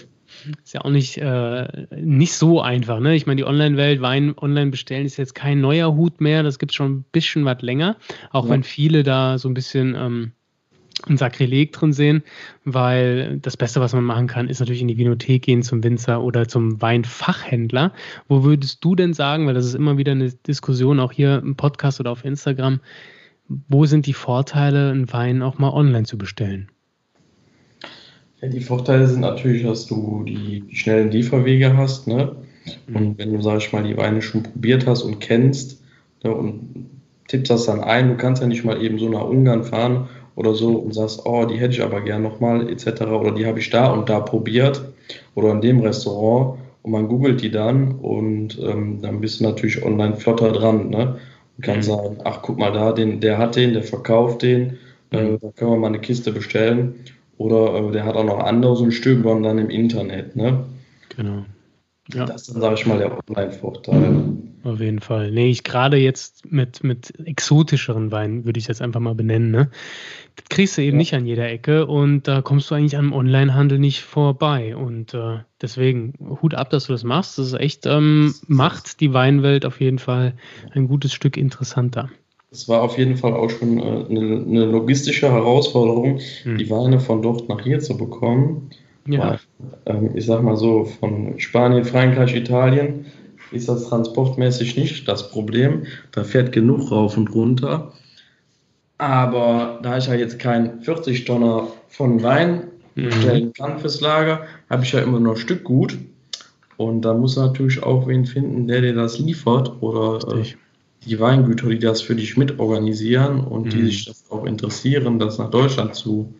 [0.63, 2.99] Ist ja auch nicht, äh, nicht so einfach.
[2.99, 3.15] Ne?
[3.15, 6.43] Ich meine, die Online-Welt, Wein online bestellen, ist jetzt kein neuer Hut mehr.
[6.43, 7.97] Das gibt es schon ein bisschen was länger.
[8.31, 8.51] Auch ja.
[8.51, 10.31] wenn viele da so ein bisschen ähm,
[11.05, 12.23] ein Sakrileg drin sehen,
[12.65, 16.21] weil das Beste, was man machen kann, ist natürlich in die Vinothek gehen zum Winzer
[16.23, 17.93] oder zum Weinfachhändler.
[18.27, 21.55] Wo würdest du denn sagen, weil das ist immer wieder eine Diskussion, auch hier im
[21.55, 22.79] Podcast oder auf Instagram,
[23.47, 26.69] wo sind die Vorteile, einen Wein auch mal online zu bestellen?
[28.41, 32.07] Ja, die Vorteile sind natürlich, dass du die, die schnellen Lieferwege hast.
[32.07, 32.35] Ne?
[32.87, 32.95] Mhm.
[32.95, 35.81] Und wenn du, sag ich mal, die Weine schon probiert hast und kennst
[36.23, 36.87] ne, und
[37.27, 40.53] tippst das dann ein, du kannst ja nicht mal eben so nach Ungarn fahren oder
[40.53, 43.01] so und sagst, oh, die hätte ich aber gern nochmal etc.
[43.01, 44.83] oder die habe ich da und da probiert
[45.33, 49.83] oder in dem Restaurant und man googelt die dann und ähm, dann bist du natürlich
[49.83, 50.89] online flotter dran.
[50.89, 51.17] Ne?
[51.57, 51.83] Und kann mhm.
[51.83, 54.77] sagen, ach guck mal da, den, der hat den, der verkauft den,
[55.11, 55.39] äh, mhm.
[55.41, 56.95] da können wir mal eine Kiste bestellen
[57.37, 60.35] oder äh, der hat auch noch andere so ein Stöbern dann im Internet.
[60.35, 60.65] Ne?
[61.15, 61.45] Genau.
[62.13, 62.25] Ja.
[62.25, 64.23] Das ist dann, sage ich mal, der Online-Vorteil.
[64.63, 65.31] Auf jeden Fall.
[65.31, 69.51] Nee, ich gerade jetzt mit, mit exotischeren Weinen, würde ich es jetzt einfach mal benennen,
[69.51, 69.69] ne?
[70.35, 70.97] Das kriegst du eben ja.
[70.97, 74.75] nicht an jeder Ecke und da kommst du eigentlich am Online-Handel nicht vorbei.
[74.75, 77.37] Und äh, deswegen Hut ab, dass du das machst.
[77.37, 80.33] Das ist echt, ähm, macht die Weinwelt auf jeden Fall
[80.71, 82.09] ein gutes Stück interessanter.
[82.51, 86.57] Es war auf jeden Fall auch schon äh, eine, eine logistische Herausforderung, hm.
[86.57, 88.69] die Weine von dort nach hier zu bekommen.
[89.07, 89.31] Ja.
[89.31, 89.39] Weil,
[89.85, 93.05] ähm, ich sag mal so, von Spanien, Frankreich, Italien
[93.51, 95.85] ist das transportmäßig nicht das Problem.
[96.11, 97.93] Da fährt genug rauf und runter.
[98.97, 102.63] Aber da ich ja jetzt kein 40 Tonner von Wein
[102.95, 103.11] mhm.
[103.11, 105.97] stellen kann fürs Lager, habe ich ja immer nur Stückgut.
[106.77, 110.43] Und da muss natürlich auch wen finden, der dir das liefert oder äh,
[111.05, 113.69] die Weingüter, die das für dich mitorganisieren und mhm.
[113.69, 116.33] die sich das auch interessieren, das nach Deutschland zu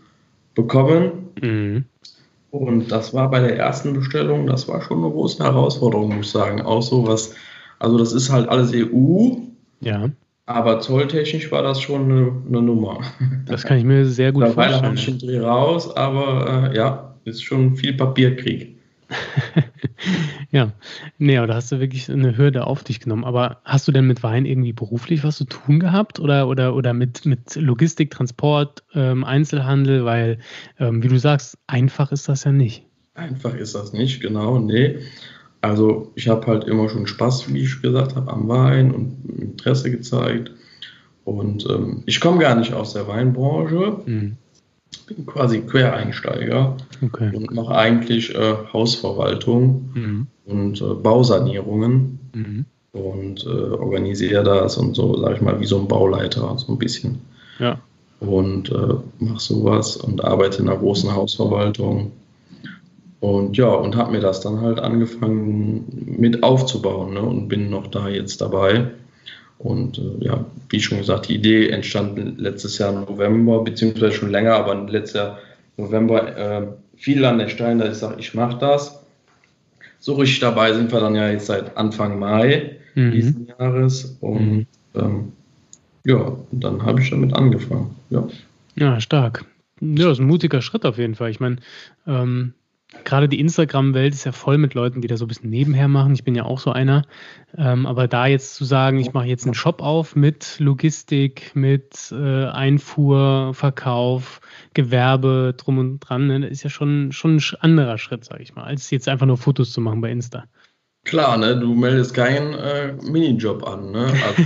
[0.55, 1.29] bekommen.
[1.41, 1.85] Mhm.
[2.51, 6.31] Und das war bei der ersten Bestellung, das war schon eine große Herausforderung, muss ich
[6.31, 6.61] sagen.
[6.61, 7.35] Auch so was,
[7.79, 9.35] also das ist halt alles EU.
[9.81, 10.09] Ja.
[10.45, 13.01] Aber zolltechnisch war das schon eine, eine Nummer.
[13.45, 14.95] Das kann ich mir sehr gut vorstellen.
[14.95, 18.76] Da schon Dreh raus, aber äh, ja, ist schon viel Papierkrieg.
[20.51, 20.71] ja,
[21.17, 23.23] nee, aber da hast du wirklich eine Hürde auf dich genommen.
[23.23, 26.93] Aber hast du denn mit Wein irgendwie beruflich was zu tun gehabt oder, oder, oder
[26.93, 30.05] mit, mit Logistik, Transport, ähm, Einzelhandel?
[30.05, 30.39] Weil,
[30.79, 32.85] ähm, wie du sagst, einfach ist das ja nicht.
[33.13, 34.99] Einfach ist das nicht, genau, nee.
[35.61, 39.89] Also ich habe halt immer schon Spaß, wie ich gesagt habe, am Wein und Interesse
[39.89, 40.51] gezeigt.
[41.23, 44.01] Und ähm, ich komme gar nicht aus der Weinbranche.
[44.05, 44.37] Mhm
[45.08, 47.36] bin quasi Quereinsteiger okay.
[47.36, 50.28] und mache eigentlich äh, Hausverwaltung mhm.
[50.45, 52.65] und äh, Bausanierungen mhm.
[52.91, 56.78] und äh, organisiere das und so, sage ich mal, wie so ein Bauleiter, so ein
[56.78, 57.19] bisschen.
[57.60, 57.80] Ja.
[58.19, 62.12] Und äh, mache sowas und arbeite in einer großen Hausverwaltung.
[63.19, 67.88] Und ja, und habe mir das dann halt angefangen mit aufzubauen ne, und bin noch
[67.88, 68.91] da jetzt dabei.
[69.59, 74.29] Und äh, ja, wie schon gesagt, die Idee entstand letztes Jahr im November, beziehungsweise schon
[74.29, 75.39] länger, aber letztes Jahr
[75.77, 79.03] November äh, fiel an der Stein, dass ich sage, ich mache das.
[79.99, 83.11] So richtig dabei sind wir dann ja jetzt seit Anfang Mai mhm.
[83.11, 84.17] diesen Jahres.
[84.21, 84.65] Und mhm.
[84.95, 85.31] ähm,
[86.05, 87.95] ja, dann habe ich damit angefangen.
[88.09, 88.27] Ja.
[88.75, 89.45] ja, stark.
[89.81, 91.29] Ja, das ist ein mutiger Schritt auf jeden Fall.
[91.31, 91.57] Ich meine,
[92.05, 92.53] ähm,
[93.04, 96.13] gerade die Instagram-Welt ist ja voll mit Leuten, die da so ein bisschen nebenher machen.
[96.13, 97.04] Ich bin ja auch so einer.
[97.58, 102.12] Ähm, aber da jetzt zu sagen, ich mache jetzt einen Shop auf mit Logistik, mit
[102.12, 104.39] äh, Einfuhr, Verkauf,
[104.73, 108.63] Gewerbe drum und dran, ne, ist ja schon, schon ein anderer Schritt, sage ich mal,
[108.63, 110.45] als jetzt einfach nur Fotos zu machen bei Insta.
[111.04, 114.12] Klar, ne, du meldest keinen äh, Minijob an, ne?
[114.28, 114.43] Also.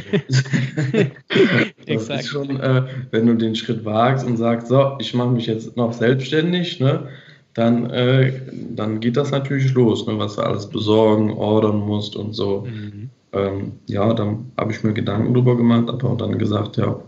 [2.30, 5.92] Schon, äh, wenn du den Schritt wagst und sagst, so, ich mache mich jetzt noch
[5.92, 7.10] selbstständig, ne?
[7.54, 8.34] Dann, äh,
[8.70, 12.66] dann geht das natürlich los, ne, was du alles besorgen, ordern musst und so.
[12.70, 13.10] Mhm.
[13.34, 17.00] Ähm, ja, dann habe ich mir Gedanken drüber gemacht, aber dann gesagt, ja,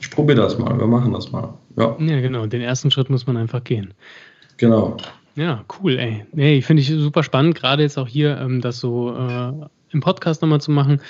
[0.00, 1.54] ich probiere das mal, wir machen das mal.
[1.76, 1.96] Ja.
[1.98, 3.94] ja, genau, den ersten Schritt muss man einfach gehen.
[4.56, 4.96] Genau.
[5.34, 6.26] Ja, cool, ey.
[6.32, 9.52] Nee, finde ich super spannend, gerade jetzt auch hier ähm, das so äh,
[9.90, 11.00] im Podcast nochmal zu machen.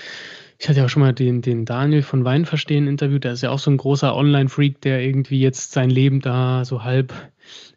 [0.59, 3.25] Ich hatte ja auch schon mal den, den Daniel von Wein verstehen interviewt.
[3.25, 6.85] Der ist ja auch so ein großer Online-Freak, der irgendwie jetzt sein Leben da so
[6.85, 7.13] halb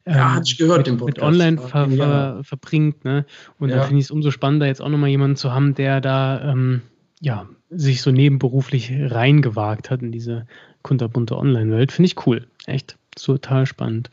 [0.06, 3.04] ja, ähm, hatte ich gehört, mit, mit online ver, ver, verbringt.
[3.06, 3.26] Ne?
[3.60, 3.78] Und ja.
[3.78, 6.82] da finde ich es umso spannender, jetzt auch nochmal jemanden zu haben, der da ähm,
[7.22, 10.46] ja, sich so nebenberuflich reingewagt hat in diese
[10.84, 11.92] kunterbunte Online-Welt.
[11.92, 12.46] Finde ich cool.
[12.68, 14.10] Echt total spannend.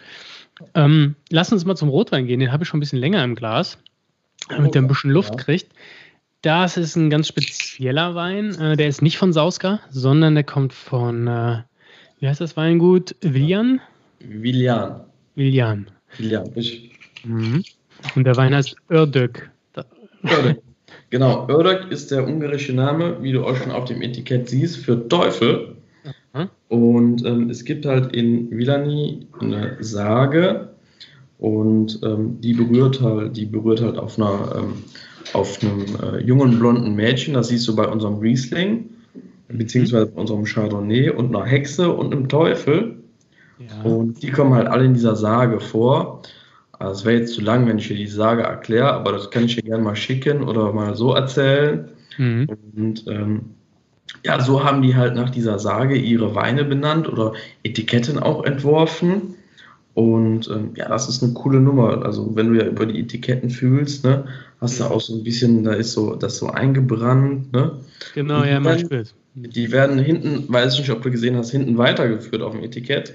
[0.75, 2.41] Ähm, lass uns mal zum Rotwein gehen.
[2.41, 3.79] Den habe ich schon ein bisschen länger im Glas,
[4.49, 5.37] damit der ein bisschen Luft ja.
[5.37, 5.73] kriegt.
[6.41, 8.55] Das ist ein ganz spezieller Wein.
[8.59, 11.63] Äh, der ist nicht von Sauska, sondern der kommt von, äh,
[12.19, 13.15] wie heißt das Weingut?
[13.21, 13.81] Villian?
[14.21, 15.05] Villian.
[15.35, 15.87] Viljan.
[16.19, 16.91] Viljan, ich.
[17.25, 17.63] Mhm.
[18.17, 19.51] Und der Wein heißt Ördök.
[20.25, 20.59] Ördök.
[21.11, 25.09] Genau, Ördök ist der ungarische Name, wie du auch schon auf dem Etikett siehst, für
[25.09, 25.77] Teufel.
[26.35, 26.49] Mhm.
[26.69, 30.71] Und ähm, es gibt halt in Villani eine Sage
[31.39, 34.85] und ähm, die berührt halt, die berührt halt auf einer ähm,
[35.33, 38.91] auf einem äh, jungen blonden Mädchen, das siehst du bei unserem Riesling,
[39.49, 43.02] beziehungsweise bei unserem Chardonnay und einer Hexe und einem Teufel.
[43.69, 43.91] Ja.
[43.91, 46.23] Und die kommen halt alle in dieser Sage vor.
[46.73, 49.45] Also es wäre jetzt zu lang, wenn ich hier die Sage erkläre, aber das kann
[49.45, 51.89] ich dir gerne mal schicken oder mal so erzählen.
[52.19, 52.49] Mhm.
[52.77, 53.43] Und ähm,
[54.25, 59.35] ja, so haben die halt nach dieser Sage ihre Weine benannt oder Etiketten auch entworfen.
[59.95, 62.05] Und ähm, ja, das ist eine coole Nummer.
[62.05, 64.25] Also wenn du ja über die Etiketten fühlst, ne,
[64.61, 67.79] hast du auch so ein bisschen, da ist so das so eingebrannt, ne?
[68.15, 69.15] Genau, ja, man spürt.
[69.35, 73.15] Die werden hinten, weiß ich nicht, ob du gesehen hast, hinten weitergeführt auf dem Etikett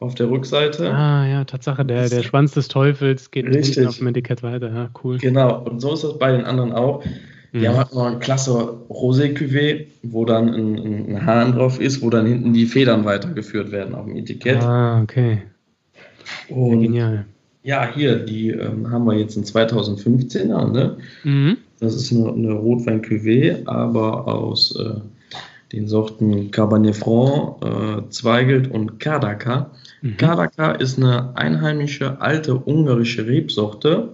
[0.00, 0.92] auf der Rückseite.
[0.92, 3.86] Ah ja, Tatsache, der, der Schwanz des Teufels geht Richtig.
[3.86, 4.72] auf dem Etikett weiter.
[4.72, 5.18] Ja, cool.
[5.18, 7.02] Genau, und so ist das bei den anderen auch.
[7.52, 7.68] Die mhm.
[7.68, 12.26] haben halt noch ein klasse Rosé-Cuvée, wo dann ein, ein Hahn drauf ist, wo dann
[12.26, 14.62] hinten die Federn weitergeführt werden auf dem Etikett.
[14.62, 15.42] Ah, okay.
[16.48, 17.24] Und ja, genial.
[17.62, 20.96] Ja, hier, die ähm, haben wir jetzt in 2015er, ne?
[21.24, 21.56] Mhm.
[21.80, 25.00] Das ist eine, eine Rotwein-Cuvée, aber aus äh,
[25.72, 29.70] den Sorten Cabernet Franc, äh, Zweigelt und Kardaka.
[30.06, 30.16] Mhm.
[30.16, 34.12] Kardaka ist eine einheimische alte ungarische Rebsorte.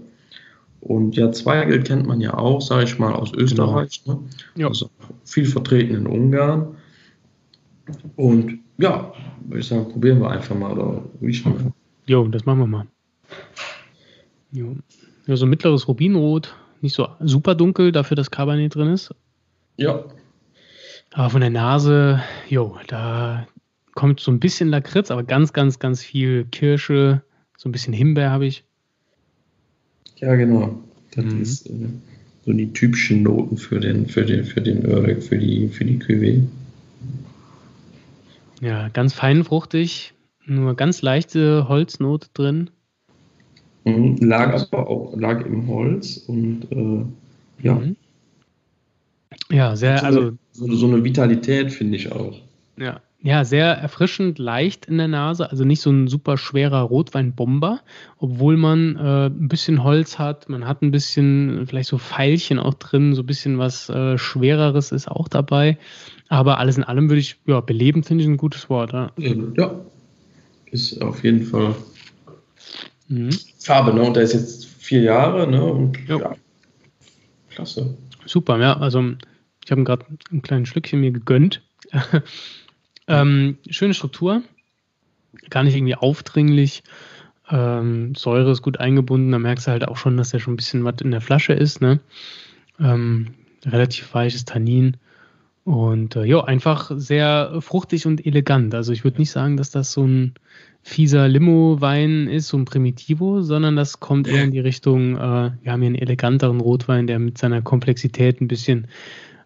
[0.80, 4.02] Und ja, Zweigelt kennt man ja auch, sage ich mal, aus Österreich.
[4.04, 4.16] Genau.
[4.16, 4.28] Ne?
[4.56, 4.68] Ja.
[4.68, 4.90] Also
[5.24, 6.76] viel vertreten in Ungarn.
[8.16, 9.12] Und ja,
[9.46, 10.72] würde ich sagen, probieren wir einfach mal.
[10.72, 11.72] Oder wie schon.
[12.06, 12.86] Jo, das machen wir mal.
[14.50, 14.76] Jo.
[15.26, 19.14] Ja, so mittleres Rubinrot, nicht so super dunkel, dafür, dass Cabernet drin ist.
[19.76, 20.04] Ja.
[21.12, 23.46] Aber von der Nase, jo, da
[23.94, 27.22] kommt so ein bisschen Lakritz, aber ganz, ganz, ganz viel Kirsche,
[27.56, 28.64] so ein bisschen Himbeer habe ich.
[30.16, 30.80] Ja, genau.
[31.14, 31.42] Das mhm.
[31.42, 31.88] ist äh,
[32.44, 35.98] so die typischen Noten für den, für den, für den Örek, für die, für die
[35.98, 36.42] Cuvée.
[38.60, 40.14] Ja, ganz fein fruchtig,
[40.46, 42.70] nur ganz leichte Holznote drin.
[43.84, 47.04] Mhm, lag aber auch lag im Holz und äh,
[47.64, 47.74] ja.
[47.74, 47.96] Mhm.
[49.50, 50.32] Ja, sehr, so also.
[50.52, 52.40] so, so eine Vitalität finde ich auch.
[52.76, 57.80] Ja, ja, sehr erfrischend leicht in der Nase, also nicht so ein super schwerer Rotweinbomber,
[58.18, 62.74] obwohl man äh, ein bisschen Holz hat, man hat ein bisschen, vielleicht so Pfeilchen auch
[62.74, 65.78] drin, so ein bisschen was äh, Schwereres ist auch dabei.
[66.28, 68.92] Aber alles in allem würde ich, ja, belebend finde ich ein gutes Wort.
[68.92, 69.80] Ja, ja.
[70.72, 71.76] ist auf jeden Fall
[73.08, 73.30] mhm.
[73.60, 74.02] Farbe, ne?
[74.02, 75.62] Und der ist jetzt vier Jahre, ne?
[75.62, 76.34] Und ja, ja
[77.50, 77.96] klasse.
[78.26, 79.12] Super, ja, also
[79.64, 81.62] ich habe gerade ein kleines Schlückchen mir gegönnt.
[83.08, 84.42] Ähm, schöne Struktur,
[85.50, 86.82] gar nicht irgendwie aufdringlich.
[87.50, 90.56] Ähm, Säure ist gut eingebunden, da merkst du halt auch schon, dass da schon ein
[90.56, 91.80] bisschen was in der Flasche ist.
[91.80, 92.00] Ne?
[92.80, 93.34] Ähm,
[93.64, 94.96] relativ weiches Tannin.
[95.64, 98.74] Und äh, ja, einfach sehr fruchtig und elegant.
[98.74, 100.34] Also ich würde nicht sagen, dass das so ein
[100.82, 105.72] fieser Limo-Wein ist, so ein Primitivo, sondern das kommt eher in die Richtung, äh, wir
[105.72, 108.88] haben hier einen eleganteren Rotwein, der mit seiner Komplexität ein bisschen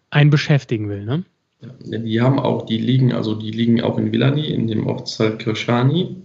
[0.09, 1.05] einen beschäftigen will.
[1.05, 1.23] Ne?
[1.61, 5.37] Ja, die haben auch, die liegen, also die liegen auch in Villani, in dem Ortsteil
[5.37, 6.15] Kirschani.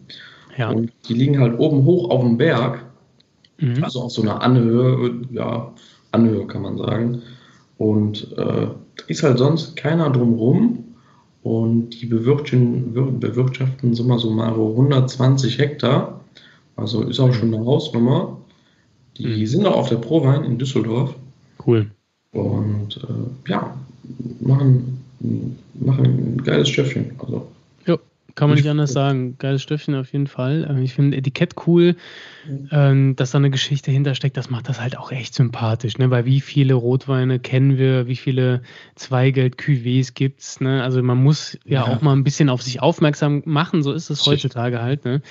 [0.59, 0.71] Ja.
[0.71, 2.85] Und die liegen halt oben hoch auf dem Berg,
[3.59, 3.83] mhm.
[3.83, 5.73] also auf so einer Anhöhe, ja,
[6.11, 7.23] Anhöhe kann man sagen.
[7.79, 8.66] Und äh,
[9.07, 10.85] ist halt sonst keiner drumrum.
[11.42, 16.21] Und die bewirtschaften, bewirtschaften summa summarum 120 Hektar.
[16.77, 18.38] Also ist auch schon eine Hausnummer.
[19.16, 19.47] Die mhm.
[19.47, 21.14] sind auch auf der Prowein in Düsseldorf.
[21.66, 21.90] Cool.
[22.33, 23.75] Und äh, ja,
[24.40, 24.92] machen
[25.75, 27.13] machen ein geiles Stöffchen.
[27.19, 27.51] Also,
[27.87, 27.99] ja,
[28.35, 29.37] kann man nicht anders sagen.
[29.39, 30.67] Geiles Stöffchen auf jeden Fall.
[30.69, 31.97] Ähm, ich finde Etikett cool,
[32.47, 33.15] mhm.
[33.17, 34.37] dass da eine Geschichte hintersteckt.
[34.37, 35.99] Das macht das halt auch echt sympathisch.
[35.99, 36.11] Ne?
[36.11, 38.63] Weil wie viele Rotweine kennen wir, wie viele
[38.97, 40.61] Zweigeld-Cuvées gibt es.
[40.61, 40.83] Ne?
[40.83, 43.83] Also man muss ja, ja, auch mal ein bisschen auf sich aufmerksam machen.
[43.83, 45.05] So ist es heutzutage halt.
[45.05, 45.23] Ne?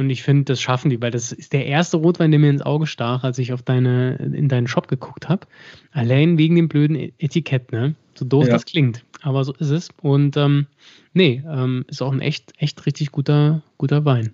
[0.00, 2.62] Und ich finde, das schaffen die, weil das ist der erste Rotwein, der mir ins
[2.62, 5.46] Auge stach, als ich auf deine, in deinen Shop geguckt habe.
[5.92, 7.94] Allein wegen dem blöden Etikett, ne?
[8.14, 8.52] So doof ja.
[8.54, 9.04] das klingt.
[9.20, 9.90] Aber so ist es.
[10.00, 10.66] Und ähm,
[11.12, 14.32] nee, ähm, ist auch ein echt, echt richtig guter, guter Wein.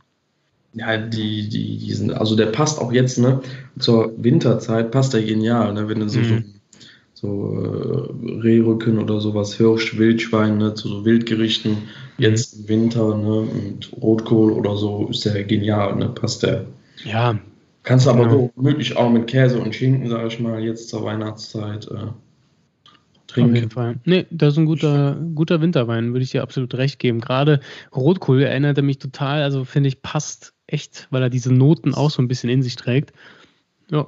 [0.74, 3.40] Ja, die, die, die sind, also der passt auch jetzt, ne?
[3.76, 5.88] Zur Winterzeit passt der genial, ne?
[5.88, 6.24] Wenn du so, mhm.
[6.24, 6.55] so,
[7.26, 10.74] so äh, Rehrücken oder sowas, Hirsch, Wildschwein, ne?
[10.74, 11.78] Zu so Wildgerichten
[12.18, 16.08] Jetzt im Winter ne, mit Rotkohl oder so ist der genial, ne?
[16.08, 16.64] Passt der.
[17.04, 17.38] Ja.
[17.82, 18.52] Kannst du aber genau.
[18.56, 22.08] so möglich auch mit Käse und Schinken, sage ich mal, jetzt zur Weihnachtszeit äh,
[23.26, 23.50] trinken.
[23.50, 23.96] Auf jeden Fall.
[24.04, 27.20] Nee, das ist ein guter, guter Winterwein, würde ich dir absolut recht geben.
[27.20, 27.60] Gerade
[27.94, 32.10] Rotkohl erinnert er mich total, also finde ich, passt echt, weil er diese Noten auch
[32.10, 33.12] so ein bisschen in sich trägt.
[33.90, 34.06] Ja.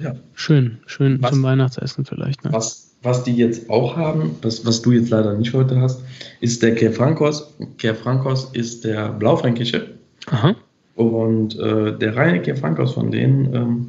[0.00, 0.14] Ja.
[0.34, 2.44] Schön, schön was, zum Weihnachtsessen vielleicht.
[2.44, 2.52] Ne?
[2.52, 6.02] Was, was die jetzt auch haben, das, was du jetzt leider nicht heute hast,
[6.40, 7.54] ist der Kerfrankos.
[7.78, 9.94] Kerfrankos ist der Blaufränkische.
[10.26, 10.56] Aha.
[10.96, 13.88] Und äh, der reine Kerfrankos von denen, ähm,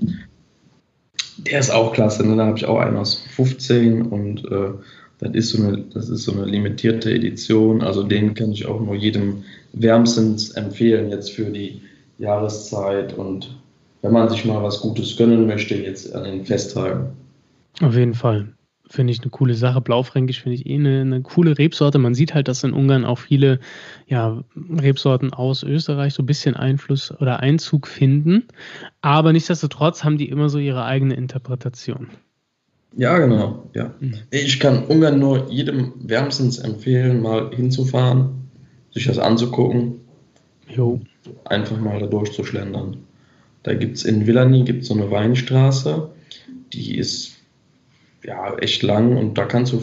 [1.37, 2.25] der ist auch klasse.
[2.25, 2.35] Ne?
[2.35, 4.71] Da habe ich auch einen aus 15 und äh,
[5.19, 7.81] das, ist so eine, das ist so eine limitierte Edition.
[7.81, 11.81] Also den kann ich auch nur jedem wärmstens empfehlen jetzt für die
[12.17, 13.55] Jahreszeit und
[14.01, 17.07] wenn man sich mal was Gutes gönnen möchte, jetzt an den Festtagen.
[17.81, 18.55] Auf jeden Fall
[18.87, 19.81] finde ich eine coole Sache.
[19.81, 21.97] Blaufränkisch finde ich eh eine, eine, coole Rebsorte.
[21.97, 23.59] Man sieht halt, dass in Ungarn auch viele
[24.07, 28.45] ja, Rebsorten aus Österreich so ein bisschen Einfluss oder Einzug finden.
[29.01, 32.09] Aber nichtsdestotrotz haben die immer so ihre eigene Interpretation.
[32.95, 33.63] Ja, genau.
[33.73, 33.93] Ja.
[33.99, 34.15] Mhm.
[34.31, 38.49] Ich kann Ungarn nur jedem wärmstens empfehlen, mal hinzufahren,
[38.91, 39.99] sich das anzugucken.
[40.69, 41.01] Jo.
[41.45, 42.97] Einfach mal da durchzuschlendern.
[43.65, 46.11] Da gibt es in Villani gibt's so eine Weinstraße,
[46.71, 47.35] die ist
[48.23, 49.81] ja, echt lang und da kannst du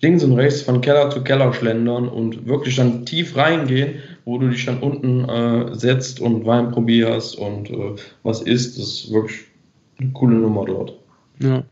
[0.00, 4.50] links und rechts von Keller zu Keller schlendern und wirklich dann tief reingehen, wo du
[4.50, 8.78] dich dann unten äh, setzt und Wein probierst und äh, was isst.
[8.78, 9.40] Das ist wirklich
[9.98, 10.96] eine coole Nummer dort.
[11.40, 11.64] Ja.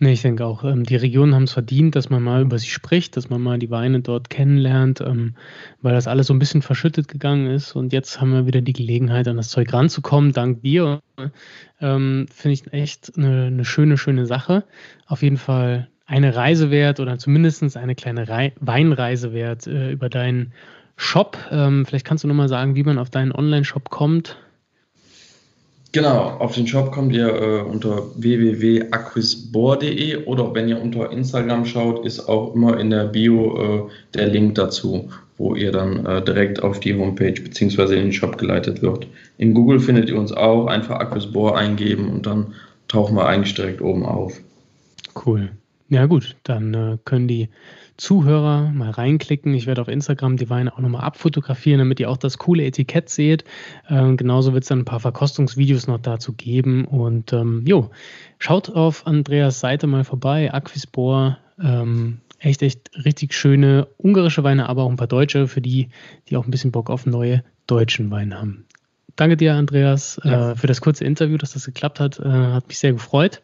[0.00, 2.68] Nee, ich denke auch, ähm, die Regionen haben es verdient, dass man mal über sie
[2.68, 5.36] spricht, dass man mal die Weine dort kennenlernt, ähm,
[5.82, 7.76] weil das alles so ein bisschen verschüttet gegangen ist.
[7.76, 11.00] Und jetzt haben wir wieder die Gelegenheit, an das Zeug ranzukommen, dank dir.
[11.80, 14.64] Ähm, Finde ich echt eine, eine, schöne, schöne Sache.
[15.06, 20.08] Auf jeden Fall eine Reise wert oder zumindest eine kleine Rei Weinreise wert äh, über
[20.08, 20.52] deinen
[20.96, 21.38] Shop.
[21.50, 24.36] Ähm, vielleicht kannst du nochmal sagen, wie man auf deinen Online-Shop kommt.
[25.94, 32.04] Genau, auf den Shop kommt ihr äh, unter www.acquisbor.de oder wenn ihr unter Instagram schaut,
[32.04, 35.08] ist auch immer in der Bio äh, der Link dazu.
[35.36, 37.94] wo ihr dann äh, direkt auf die Homepage bzw.
[37.94, 39.06] in den Shop geleitet wird.
[39.38, 42.54] In Google findet ihr uns auch, einfach Aquisbohr eingeben und dann
[42.88, 44.40] tauchen wir eigentlich direkt oben auf.
[45.24, 45.50] Cool.
[45.90, 47.48] Ja gut, dann äh, können die
[47.96, 49.54] Zuhörer mal reinklicken.
[49.54, 53.08] Ich werde auf Instagram die Weine auch nochmal abfotografieren, damit ihr auch das coole Etikett
[53.08, 53.44] seht.
[53.88, 56.84] Ähm, genauso wird es dann ein paar Verkostungsvideos noch dazu geben.
[56.84, 57.90] Und ähm, jo,
[58.38, 61.38] schaut auf Andreas Seite mal vorbei, Aquisbor.
[61.62, 65.88] Ähm, echt, echt richtig schöne ungarische Weine, aber auch ein paar deutsche, für die,
[66.28, 68.66] die auch ein bisschen Bock auf neue deutschen Weine haben.
[69.16, 70.50] Danke dir, Andreas, ja.
[70.50, 72.18] äh, für das kurze Interview, dass das geklappt hat.
[72.18, 73.42] Äh, hat mich sehr gefreut.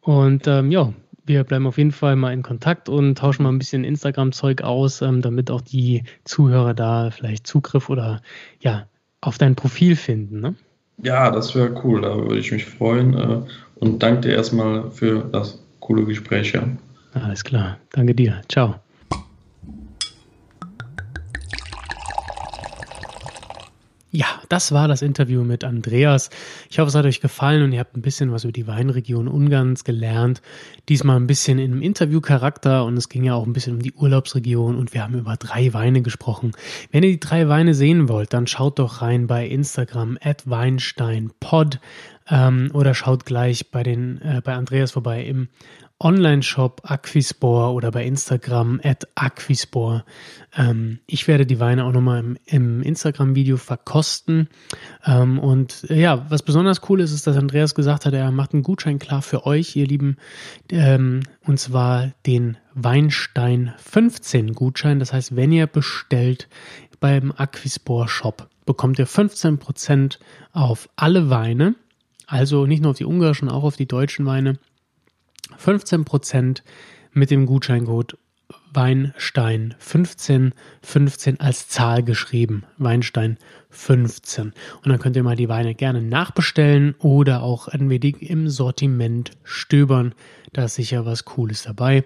[0.00, 0.92] Und ähm, ja,
[1.24, 5.02] wir bleiben auf jeden Fall mal in Kontakt und tauschen mal ein bisschen Instagram-Zeug aus,
[5.02, 8.22] ähm, damit auch die Zuhörer da vielleicht Zugriff oder
[8.60, 8.86] ja,
[9.20, 10.40] auf dein Profil finden.
[10.40, 10.54] Ne?
[11.02, 13.14] Ja, das wäre cool, da würde ich mich freuen.
[13.14, 13.40] Äh,
[13.76, 16.52] und danke dir erstmal für das coole Gespräch.
[16.52, 16.64] Ja.
[17.14, 18.42] Alles klar, danke dir.
[18.48, 18.81] Ciao.
[24.14, 26.28] Ja, das war das Interview mit Andreas.
[26.68, 29.26] Ich hoffe, es hat euch gefallen und ihr habt ein bisschen was über die Weinregion
[29.26, 30.42] Ungarns gelernt.
[30.90, 33.94] Diesmal ein bisschen in einem Interviewcharakter und es ging ja auch ein bisschen um die
[33.94, 36.52] Urlaubsregion und wir haben über drei Weine gesprochen.
[36.90, 41.80] Wenn ihr die drei Weine sehen wollt, dann schaut doch rein bei Instagram at weinsteinpod
[42.28, 45.48] ähm, oder schaut gleich bei den äh, bei Andreas vorbei im
[46.02, 50.04] Online-Shop Aquispor oder bei Instagram at Aquispor.
[50.56, 54.48] Ähm, ich werde die Weine auch nochmal im, im Instagram-Video verkosten.
[55.06, 58.52] Ähm, und äh, ja, was besonders cool ist, ist, dass Andreas gesagt hat, er macht
[58.52, 60.16] einen Gutschein klar für euch, ihr Lieben.
[60.70, 64.98] Ähm, und zwar den Weinstein 15 Gutschein.
[64.98, 66.48] Das heißt, wenn ihr bestellt
[67.00, 70.18] beim Aquispor Shop, bekommt ihr 15%
[70.52, 71.74] auf alle Weine.
[72.26, 74.58] Also nicht nur auf die ungarischen, auch auf die deutschen Weine.
[75.58, 76.62] 15%
[77.12, 78.16] mit dem Gutscheincode
[78.74, 82.64] Weinstein 15, 15 als Zahl geschrieben.
[82.78, 83.36] Weinstein
[83.70, 84.46] 15.
[84.46, 84.54] Und
[84.86, 90.14] dann könnt ihr mal die Weine gerne nachbestellen oder auch ein wenig im Sortiment stöbern.
[90.52, 92.04] Da ist sicher was Cooles dabei.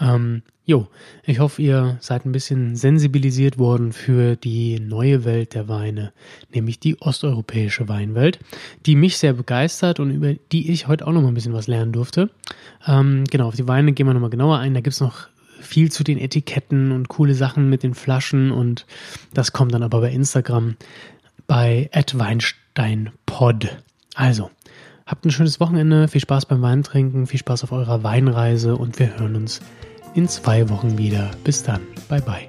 [0.00, 0.88] Ähm, jo,
[1.24, 6.12] ich hoffe, ihr seid ein bisschen sensibilisiert worden für die neue Welt der Weine,
[6.52, 8.38] nämlich die osteuropäische Weinwelt,
[8.86, 11.68] die mich sehr begeistert und über die ich heute auch noch mal ein bisschen was
[11.68, 12.30] lernen durfte.
[12.86, 14.74] Ähm, genau, auf die Weine gehen wir nochmal genauer ein.
[14.74, 15.28] Da gibt es noch
[15.60, 18.86] viel zu den Etiketten und coole Sachen mit den Flaschen und
[19.32, 20.76] das kommt dann aber bei Instagram
[21.46, 23.76] bei @weinsteinpod.
[24.14, 24.50] Also,
[25.06, 29.18] Habt ein schönes Wochenende, viel Spaß beim Weintrinken, viel Spaß auf eurer Weinreise und wir
[29.18, 29.60] hören uns
[30.14, 31.30] in zwei Wochen wieder.
[31.44, 32.48] Bis dann, bye bye.